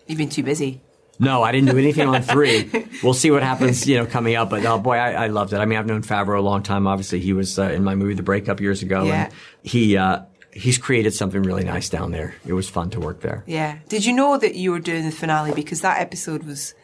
You've 0.06 0.16
been 0.16 0.30
too 0.30 0.42
busy. 0.42 0.80
No, 1.18 1.42
I 1.42 1.52
didn't 1.52 1.68
do 1.68 1.76
anything 1.76 2.08
on 2.08 2.22
three. 2.22 2.70
We'll 3.02 3.12
see 3.12 3.30
what 3.30 3.42
happens, 3.42 3.86
you 3.86 3.98
know, 3.98 4.06
coming 4.06 4.36
up. 4.36 4.48
But 4.48 4.64
oh 4.64 4.78
boy, 4.78 4.94
I, 4.94 5.24
I 5.24 5.26
loved 5.26 5.52
it. 5.52 5.56
I 5.56 5.66
mean, 5.66 5.78
I've 5.78 5.86
known 5.86 6.02
Favreau 6.02 6.38
a 6.38 6.40
long 6.40 6.62
time. 6.62 6.86
Obviously, 6.86 7.20
he 7.20 7.34
was 7.34 7.58
uh, 7.58 7.64
in 7.64 7.84
my 7.84 7.94
movie 7.94 8.14
The 8.14 8.22
Breakup 8.22 8.60
years 8.60 8.80
ago, 8.80 9.04
yeah. 9.04 9.24
and 9.24 9.34
he 9.62 9.98
uh, 9.98 10.22
he's 10.52 10.78
created 10.78 11.12
something 11.12 11.42
really 11.42 11.64
nice 11.64 11.90
down 11.90 12.10
there. 12.10 12.34
It 12.46 12.54
was 12.54 12.70
fun 12.70 12.88
to 12.90 13.00
work 13.00 13.20
there. 13.20 13.44
Yeah. 13.46 13.78
Did 13.88 14.06
you 14.06 14.14
know 14.14 14.38
that 14.38 14.54
you 14.54 14.70
were 14.70 14.78
doing 14.78 15.04
the 15.04 15.10
finale 15.10 15.52
because 15.52 15.82
that 15.82 16.00
episode 16.00 16.44
was 16.44 16.74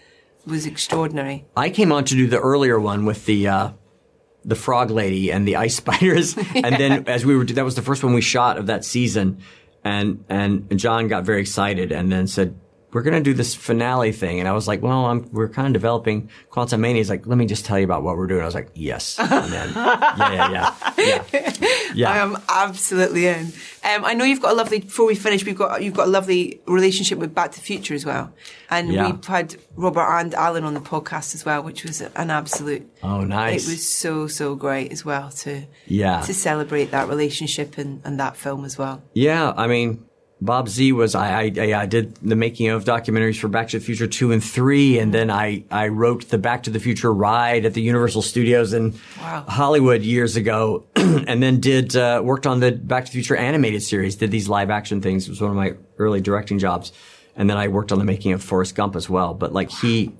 was 0.45 0.67
extraordinary? 0.67 1.47
I 1.57 1.71
came 1.71 1.93
on 1.93 2.05
to 2.05 2.15
do 2.15 2.27
the 2.27 2.41
earlier 2.41 2.79
one 2.79 3.07
with 3.07 3.25
the. 3.25 3.49
Uh, 3.49 3.71
the 4.45 4.55
frog 4.55 4.91
lady 4.91 5.31
and 5.31 5.47
the 5.47 5.57
ice 5.57 5.75
spiders, 5.77 6.35
yeah. 6.37 6.45
and 6.65 6.77
then 6.77 7.09
as 7.09 7.27
we 7.27 7.37
were, 7.37 7.45
that 7.45 7.65
was 7.65 7.75
the 7.75 7.83
first 7.83 8.03
one 8.03 8.15
we 8.15 8.23
shot 8.23 8.57
of 8.57 8.67
that 8.67 8.83
season 8.83 9.43
and 9.89 10.25
and 10.29 10.79
John 10.79 11.09
got 11.09 11.25
very 11.25 11.41
excited 11.41 11.93
and 11.93 12.13
then 12.13 12.27
said, 12.27 12.55
we're 12.93 13.03
going 13.03 13.15
to 13.15 13.21
do 13.23 13.35
this 13.35 13.55
finale 13.55 14.13
thing. 14.13 14.41
And 14.41 14.49
I 14.49 14.53
was 14.53 14.67
like, 14.67 14.83
well, 14.83 15.07
I'm, 15.07 15.29
we're 15.31 15.49
kind 15.49 15.67
of 15.67 15.73
developing 15.75 16.31
Quantumania. 16.51 16.97
He's 16.97 17.11
like, 17.11 17.27
let 17.27 17.37
me 17.37 17.47
just 17.47 17.65
tell 17.65 17.79
you 17.79 17.85
about 17.85 18.03
what 18.03 18.17
we're 18.17 18.27
doing. 18.27 18.43
I 18.43 18.47
was 18.47 18.55
like, 18.55 18.71
yes. 18.75 19.19
And 19.39 19.53
then, 19.53 19.73
yeah, 19.75 20.41
yeah, 20.51 20.95
yeah, 20.99 21.25
yeah. 21.33 21.53
yeah. 21.95 22.11
I 22.11 22.19
am 22.19 22.39
absolutely 22.49 23.27
in. 23.27 23.53
Um, 23.85 24.05
I 24.05 24.15
know 24.15 24.25
you've 24.25 24.41
got 24.41 24.53
a 24.53 24.55
lovely, 24.55 24.81
before 24.81 25.07
we 25.07 25.15
finish, 25.15 25.45
we've 25.45 25.57
got, 25.57 25.83
you've 25.83 25.95
got 25.95 26.09
a 26.09 26.11
lovely 26.11 26.61
relationship 26.67 27.19
with 27.19 27.35
Back 27.35 27.53
to 27.53 27.59
the 27.59 27.65
Future 27.65 27.95
as 27.95 28.05
well. 28.05 28.33
And 28.71 28.93
yeah. 28.93 29.11
we've 29.11 29.25
had 29.25 29.57
Robert 29.77 30.07
and 30.09 30.35
Alan 30.35 30.65
on 30.65 30.75
the 30.75 30.81
podcast 30.81 31.35
as 31.35 31.45
well, 31.45 31.63
which 31.63 31.85
was 31.85 32.01
an 32.01 32.31
absolute. 32.31 32.91
Oh, 33.03 33.23
nice. 33.23 33.67
It 33.67 33.71
was 33.71 33.89
so, 33.89 34.27
so 34.27 34.55
great 34.55 34.93
as 34.93 35.05
well 35.05 35.31
to, 35.31 35.65
yeah. 35.87 36.23
to 36.23 36.35
celebrate 36.35 36.91
that 36.91 37.09
relationship 37.09 37.79
and, 37.79 38.01
and 38.05 38.19
that 38.19 38.37
film 38.37 38.65
as 38.65 38.77
well. 38.79 39.03
Yeah. 39.13 39.53
I 39.57 39.67
mean, 39.67 40.08
Bob 40.41 40.69
Z 40.69 40.93
was 40.93 41.15
I, 41.15 41.53
I, 41.57 41.83
I 41.83 41.87
did 41.87 42.15
the 42.17 42.37
making 42.37 42.69
of 42.69 42.85
documentaries 42.85 43.39
for 43.39 43.49
Back 43.49 43.69
to 43.69 43.79
the 43.79 43.85
Future 43.85 44.07
two 44.07 44.31
and 44.31 44.43
three, 44.43 44.99
and 44.99 45.13
then 45.13 45.31
I 45.31 45.65
I 45.71 45.89
wrote 45.89 46.29
the 46.29 46.39
Back 46.39 46.63
to 46.65 46.71
the 46.71 46.79
Future 46.79 47.13
ride 47.13 47.65
at 47.65 47.75
the 47.75 47.83
Universal 47.83 48.23
Studios 48.23 48.73
in 48.73 48.95
wow. 49.21 49.45
Hollywood 49.49 50.03
years 50.03 50.37
ago, 50.37 50.87
and 50.97 51.43
then 51.43 51.59
did 51.59 51.97
uh, 51.97 52.21
worked 52.25 52.47
on 52.47 52.61
the 52.61 52.71
Back 52.71 53.07
to 53.07 53.11
the 53.11 53.15
Future 53.15 53.37
animated 53.37 53.83
series. 53.83 54.15
Did 54.15 54.31
these 54.31 54.49
live 54.49 54.71
action 54.71 55.03
things. 55.03 55.27
It 55.27 55.31
was 55.31 55.41
one 55.41 55.51
of 55.51 55.57
my 55.57 55.75
early 55.99 56.21
directing 56.21 56.61
jobs, 56.61 56.93
and 57.35 57.51
then 57.51 57.57
I 57.57 57.67
worked 57.67 57.91
on 57.91 57.99
the 57.99 58.05
making 58.05 58.33
of 58.33 58.43
Forrest 58.43 58.77
Gump 58.77 58.95
as 58.95 59.11
well. 59.11 59.35
But 59.35 59.53
like 59.53 59.71
he, 59.71 60.15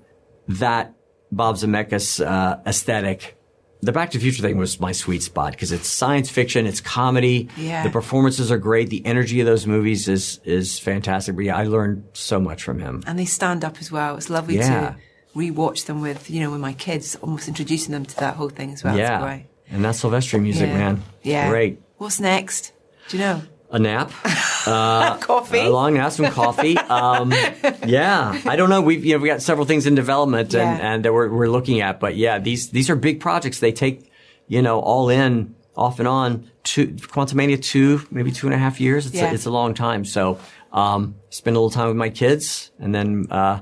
that 0.49 0.95
Bob 1.31 1.57
Zemeckis 1.57 2.25
uh, 2.25 2.59
aesthetic 2.67 3.38
the 3.81 3.93
Back 3.93 4.11
to 4.11 4.19
the 4.19 4.23
Future 4.23 4.43
thing 4.43 4.57
was 4.57 4.81
my 4.81 4.93
sweet 4.93 5.23
spot 5.23 5.53
because 5.53 5.73
it's 5.73 5.89
science 5.89 6.31
fiction, 6.31 6.67
it's 6.67 6.81
comedy. 6.81 7.49
Yeah. 7.57 7.85
The 7.85 7.91
performances 7.91 8.51
are 8.51 8.59
great. 8.59 8.91
The 8.91 9.05
energy 9.07 9.41
of 9.41 9.47
those 9.47 9.67
movies 9.67 10.09
is 10.09 10.41
is 10.45 10.79
fantastic. 10.79 11.37
But 11.37 11.45
yeah, 11.45 11.57
I 11.57 11.65
learned 11.65 12.05
so 12.13 12.41
much 12.41 12.63
from 12.63 12.81
him. 12.81 13.03
And 13.07 13.19
they 13.19 13.25
stand 13.25 13.65
up 13.65 13.79
as 13.81 13.93
well. 13.93 14.17
It's 14.17 14.31
lovely 14.31 14.57
yeah. 14.57 14.91
to 14.91 14.97
rewatch 15.37 15.87
them 15.87 16.01
with 16.01 16.29
you 16.31 16.41
know 16.41 16.51
with 16.51 16.61
my 16.61 16.73
kids, 16.73 17.17
almost 17.17 17.47
introducing 17.49 17.93
them 17.93 18.05
to 18.05 18.17
that 18.17 18.35
whole 18.35 18.49
thing 18.49 18.73
as 18.73 18.83
well. 18.83 18.97
Yeah. 18.97 19.41
And 19.71 19.85
that's 19.85 20.03
Silvestri 20.03 20.41
music, 20.41 20.69
yeah. 20.69 20.79
man. 20.79 21.03
Yeah. 21.23 21.49
Great. 21.51 21.81
What's 21.99 22.21
next? 22.21 22.73
Do 23.09 23.17
you 23.17 23.23
know? 23.23 23.43
A 23.71 23.79
nap, 23.79 24.11
uh, 24.67 25.19
coffee, 25.19 25.59
a 25.59 25.69
long 25.69 25.95
nap, 25.95 26.11
some 26.13 26.27
coffee. 26.33 26.79
Um, 26.79 27.33
yeah, 27.87 28.41
I 28.47 28.57
don't 28.57 28.71
know. 28.71 28.81
We've 28.81 29.05
you 29.05 29.13
know 29.13 29.19
we 29.23 29.29
got 29.29 29.43
several 29.43 29.67
things 29.67 29.87
in 29.87 29.95
development 29.95 30.55
and, 30.55 30.79
yeah. 30.79 30.95
and 30.95 31.05
that 31.05 31.13
we're 31.13 31.29
we're 31.29 31.51
looking 31.51 31.83
at, 31.83 32.01
but 32.01 32.17
yeah, 32.17 32.39
these 32.39 32.71
these 32.71 32.89
are 32.89 32.97
big 32.97 33.21
projects. 33.21 33.61
They 33.61 33.73
take 33.73 34.11
you 34.47 34.63
know 34.63 34.81
all 34.81 35.11
in 35.11 35.55
off 35.77 35.99
and 35.99 36.09
on. 36.09 36.51
Two, 36.65 36.89
Quantumania 36.89 37.63
two, 37.63 38.07
maybe 38.11 38.33
two 38.33 38.47
and 38.47 38.55
a 38.55 38.59
half 38.59 38.81
years. 38.81 39.07
It's 39.07 39.15
yeah. 39.15 39.31
a, 39.31 39.35
it's 39.35 39.47
a 39.47 39.51
long 39.51 39.75
time. 39.75 40.05
So 40.05 40.39
um, 40.73 41.15
spend 41.31 41.57
a 41.57 41.61
little 41.61 41.71
time 41.71 41.89
with 41.89 41.97
my 41.97 42.11
kids, 42.11 42.71
and 42.79 42.95
then 42.95 43.27
uh, 43.31 43.61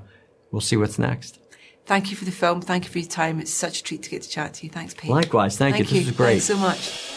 we'll 0.50 0.60
see 0.60 0.76
what's 0.76 0.98
next. 0.98 1.38
Thank 1.84 2.10
you 2.10 2.16
for 2.16 2.24
the 2.24 2.32
film. 2.32 2.60
Thank 2.60 2.84
you 2.84 2.90
for 2.90 2.98
your 2.98 3.08
time. 3.08 3.38
It's 3.38 3.52
such 3.52 3.80
a 3.80 3.82
treat 3.82 4.02
to 4.02 4.10
get 4.10 4.22
to 4.22 4.28
chat 4.28 4.54
to 4.54 4.64
you. 4.64 4.70
Thanks, 4.70 4.94
Pete. 4.94 5.10
Likewise. 5.10 5.56
Thank, 5.56 5.76
thank 5.76 5.90
you. 5.90 5.98
you. 5.98 6.04
This 6.04 6.10
was 6.10 6.16
great. 6.16 6.42
Thanks 6.42 6.44
so 6.46 6.56
much. 6.56 7.15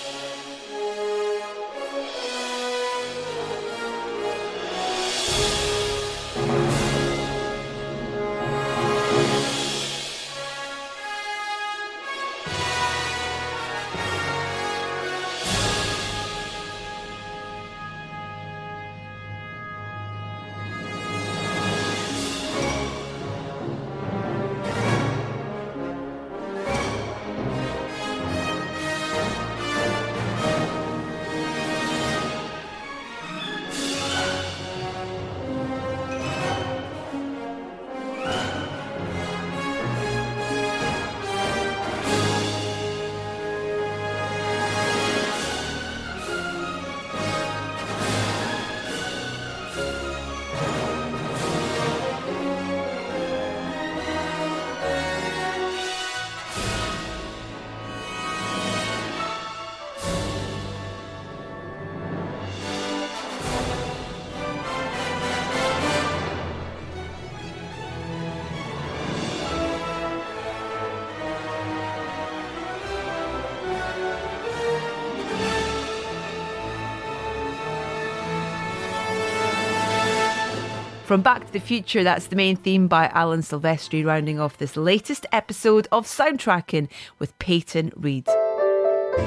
From 81.09 81.23
Back 81.23 81.47
to 81.47 81.53
the 81.53 81.59
Future, 81.59 82.03
that's 82.03 82.27
the 82.27 82.35
main 82.35 82.55
theme 82.55 82.87
by 82.87 83.07
Alan 83.07 83.41
Silvestri, 83.41 84.05
rounding 84.05 84.39
off 84.39 84.59
this 84.59 84.77
latest 84.77 85.25
episode 85.31 85.87
of 85.91 86.05
Soundtracking 86.05 86.87
with 87.17 87.35
Peyton 87.39 87.91
Reed. 87.95 88.27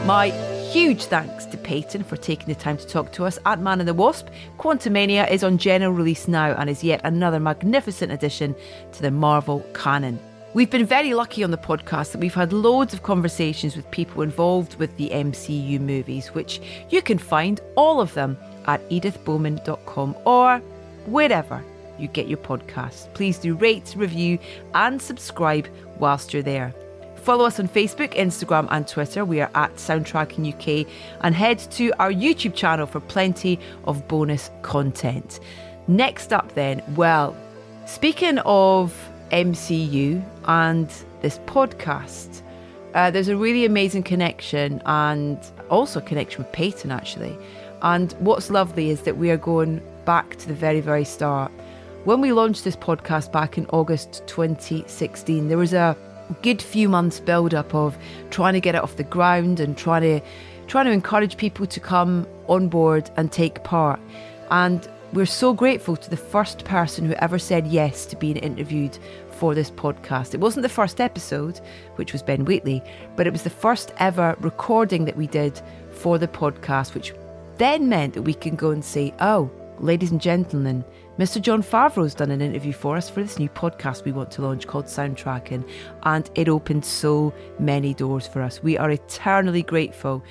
My 0.05 0.29
huge 0.71 1.07
thanks 1.07 1.45
to 1.47 1.57
Peyton 1.57 2.05
for 2.05 2.16
taking 2.16 2.47
the 2.47 2.55
time 2.55 2.77
to 2.77 2.87
talk 2.87 3.11
to 3.14 3.25
us. 3.25 3.40
Ant 3.47 3.62
Man 3.62 3.81
and 3.81 3.88
the 3.88 3.95
Wasp, 3.95 4.29
Quantumania 4.59 5.29
is 5.29 5.42
on 5.42 5.59
general 5.59 5.90
release 5.90 6.29
now 6.29 6.53
and 6.53 6.71
is 6.71 6.85
yet 6.85 7.01
another 7.03 7.40
magnificent 7.40 8.12
addition 8.12 8.55
to 8.92 9.03
the 9.03 9.11
Marvel 9.11 9.66
canon. 9.75 10.21
We've 10.55 10.71
been 10.71 10.87
very 10.87 11.14
lucky 11.14 11.42
on 11.42 11.51
the 11.51 11.57
podcast 11.57 12.12
that 12.12 12.21
we've 12.21 12.33
had 12.33 12.53
loads 12.53 12.95
of 12.95 13.03
conversations 13.03 13.75
with 13.75 13.90
people 13.90 14.23
involved 14.23 14.77
with 14.77 14.97
the 14.99 15.11
MCU 15.11 15.81
movies, 15.81 16.29
which 16.29 16.61
you 16.90 17.03
can 17.03 17.18
find 17.18 17.61
all 17.75 18.01
of 18.01 18.14
them 18.14 18.38
at 18.66 18.88
edithbowman.com 18.88 20.16
or 20.25 20.62
wherever 21.07 21.61
you 21.98 22.09
get 22.09 22.28
your 22.28 22.38
podcasts. 22.38 23.12
Please 23.14 23.38
do 23.38 23.55
rate, 23.55 23.94
review, 23.96 24.38
and 24.74 25.00
subscribe 25.00 25.68
whilst 25.98 26.33
you're 26.33 26.42
there. 26.42 26.74
Follow 27.16 27.44
us 27.44 27.61
on 27.61 27.68
Facebook, 27.68 28.12
Instagram, 28.14 28.66
and 28.72 28.88
Twitter. 28.88 29.24
We 29.24 29.40
are 29.40 29.50
at 29.55 29.76
Soundtracking 29.76 30.52
UK 30.52 30.92
and 31.20 31.37
head 31.37 31.61
to 31.72 31.92
our 32.00 32.11
YouTube 32.11 32.55
channel 32.55 32.85
for 32.87 32.98
plenty 32.98 33.61
of 33.85 34.09
bonus 34.09 34.50
content. 34.62 35.38
Next 35.87 36.33
up, 36.33 36.55
then, 36.55 36.83
well, 36.96 37.37
speaking 37.87 38.38
of 38.38 38.92
MCU 39.31 40.24
and 40.46 40.92
this 41.20 41.38
podcast, 41.46 42.42
uh, 42.94 43.11
there's 43.11 43.28
a 43.28 43.37
really 43.37 43.64
amazing 43.64 44.02
connection 44.02 44.83
and 44.85 45.38
also 45.70 46.00
a 46.00 46.02
connection 46.02 46.42
with 46.42 46.52
Peyton, 46.52 46.90
actually. 46.90 47.38
And 47.83 48.12
what's 48.18 48.50
lovely 48.50 48.90
is 48.90 49.02
that 49.02 49.16
we 49.16 49.31
are 49.31 49.37
going 49.37 49.81
back 50.05 50.37
to 50.37 50.48
the 50.48 50.55
very, 50.55 50.81
very 50.81 51.05
start. 51.05 51.52
When 52.04 52.20
we 52.20 52.32
launched 52.32 52.64
this 52.64 52.74
podcast 52.74 53.30
back 53.30 53.56
in 53.56 53.66
August 53.66 54.24
2016, 54.26 55.46
there 55.46 55.56
was 55.56 55.72
a 55.72 55.96
good 56.42 56.60
few 56.60 56.88
months 56.88 57.20
build 57.20 57.54
up 57.54 57.72
of 57.76 57.96
trying 58.30 58.54
to 58.54 58.60
get 58.60 58.74
it 58.74 58.82
off 58.82 58.96
the 58.96 59.04
ground 59.04 59.60
and 59.60 59.78
trying 59.78 60.02
to 60.02 60.20
trying 60.66 60.86
to 60.86 60.90
encourage 60.90 61.36
people 61.36 61.64
to 61.64 61.78
come 61.78 62.26
on 62.48 62.66
board 62.66 63.08
and 63.16 63.30
take 63.30 63.62
part. 63.62 64.00
And 64.50 64.88
we're 65.12 65.26
so 65.26 65.54
grateful 65.54 65.96
to 65.96 66.10
the 66.10 66.16
first 66.16 66.64
person 66.64 67.04
who 67.06 67.12
ever 67.14 67.38
said 67.38 67.68
yes 67.68 68.04
to 68.06 68.16
being 68.16 68.36
interviewed 68.36 68.98
for 69.30 69.54
this 69.54 69.70
podcast. 69.70 70.34
It 70.34 70.40
wasn't 70.40 70.64
the 70.64 70.68
first 70.68 71.00
episode, 71.00 71.60
which 71.94 72.12
was 72.12 72.20
Ben 72.20 72.44
Wheatley, 72.44 72.82
but 73.14 73.28
it 73.28 73.32
was 73.32 73.44
the 73.44 73.50
first 73.50 73.92
ever 73.98 74.34
recording 74.40 75.05
that 75.05 75.16
we 75.16 75.28
did 75.28 75.61
for 75.92 76.18
the 76.18 76.26
podcast, 76.26 76.94
which 76.94 77.14
then 77.59 77.88
meant 77.88 78.14
that 78.14 78.22
we 78.22 78.34
can 78.34 78.57
go 78.57 78.72
and 78.72 78.84
say, 78.84 79.14
oh, 79.20 79.48
ladies 79.78 80.11
and 80.11 80.20
gentlemen, 80.20 80.84
Mr. 81.18 81.42
Jon 81.42 81.62
Favreau's 81.62 82.14
done 82.14 82.30
an 82.30 82.40
interview 82.40 82.72
for 82.72 82.96
us 82.96 83.10
for 83.10 83.22
this 83.22 83.38
new 83.38 83.50
podcast 83.50 84.06
we 84.06 84.12
want 84.12 84.30
to 84.30 84.40
launch 84.40 84.66
called 84.66 84.86
Soundtracking, 84.86 85.68
and 86.04 86.30
it 86.34 86.48
opened 86.48 86.86
so 86.86 87.34
many 87.58 87.92
doors 87.92 88.26
for 88.26 88.40
us. 88.40 88.62
We 88.62 88.78
are 88.78 88.90
eternally 88.90 89.62
grateful 89.62 90.24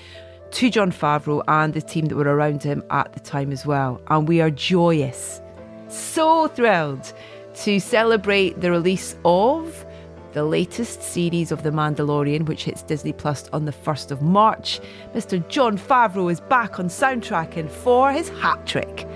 to 0.50 0.70
Jon 0.72 0.92
Favreau 0.92 1.44
and 1.48 1.72
the 1.72 1.84
team 1.84 2.08
that 2.08 2.16
were 2.16 2.24
around 2.24 2.64
him 2.64 2.84
at 2.90 3.14
the 3.14 3.20
time 3.20 3.52
as 3.52 3.64
well. 3.64 4.02
And 4.08 4.28
we 4.28 4.42
are 4.42 4.50
joyous, 4.50 5.40
so 5.88 6.48
thrilled 6.48 7.14
to 7.58 7.80
celebrate 7.80 8.60
the 8.60 8.72
release 8.72 9.16
of 9.24 9.86
the 10.34 10.44
latest 10.44 11.04
series 11.04 11.52
of 11.52 11.62
The 11.62 11.70
Mandalorian, 11.70 12.48
which 12.48 12.64
hits 12.64 12.82
Disney 12.82 13.14
Plus 13.14 13.48
on 13.54 13.66
the 13.66 13.72
1st 13.72 14.10
of 14.10 14.24
March. 14.24 14.80
Mr. 15.14 15.48
Jon 15.48 15.78
Favreau 15.78 16.32
is 16.32 16.40
back 16.40 16.80
on 16.80 16.88
soundtracking 16.88 17.70
for 17.70 18.12
his 18.12 18.30
hat 18.30 18.66
trick 18.66 19.08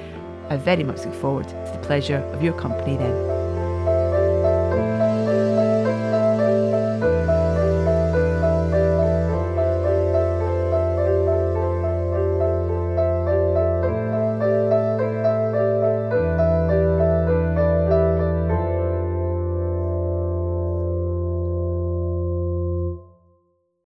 I 0.49 0.57
very 0.57 0.83
much 0.83 1.05
look 1.05 1.15
forward 1.15 1.47
to 1.47 1.55
the 1.55 1.79
pleasure 1.81 2.17
of 2.33 2.43
your 2.43 2.53
company 2.53 2.97
then. 2.97 3.34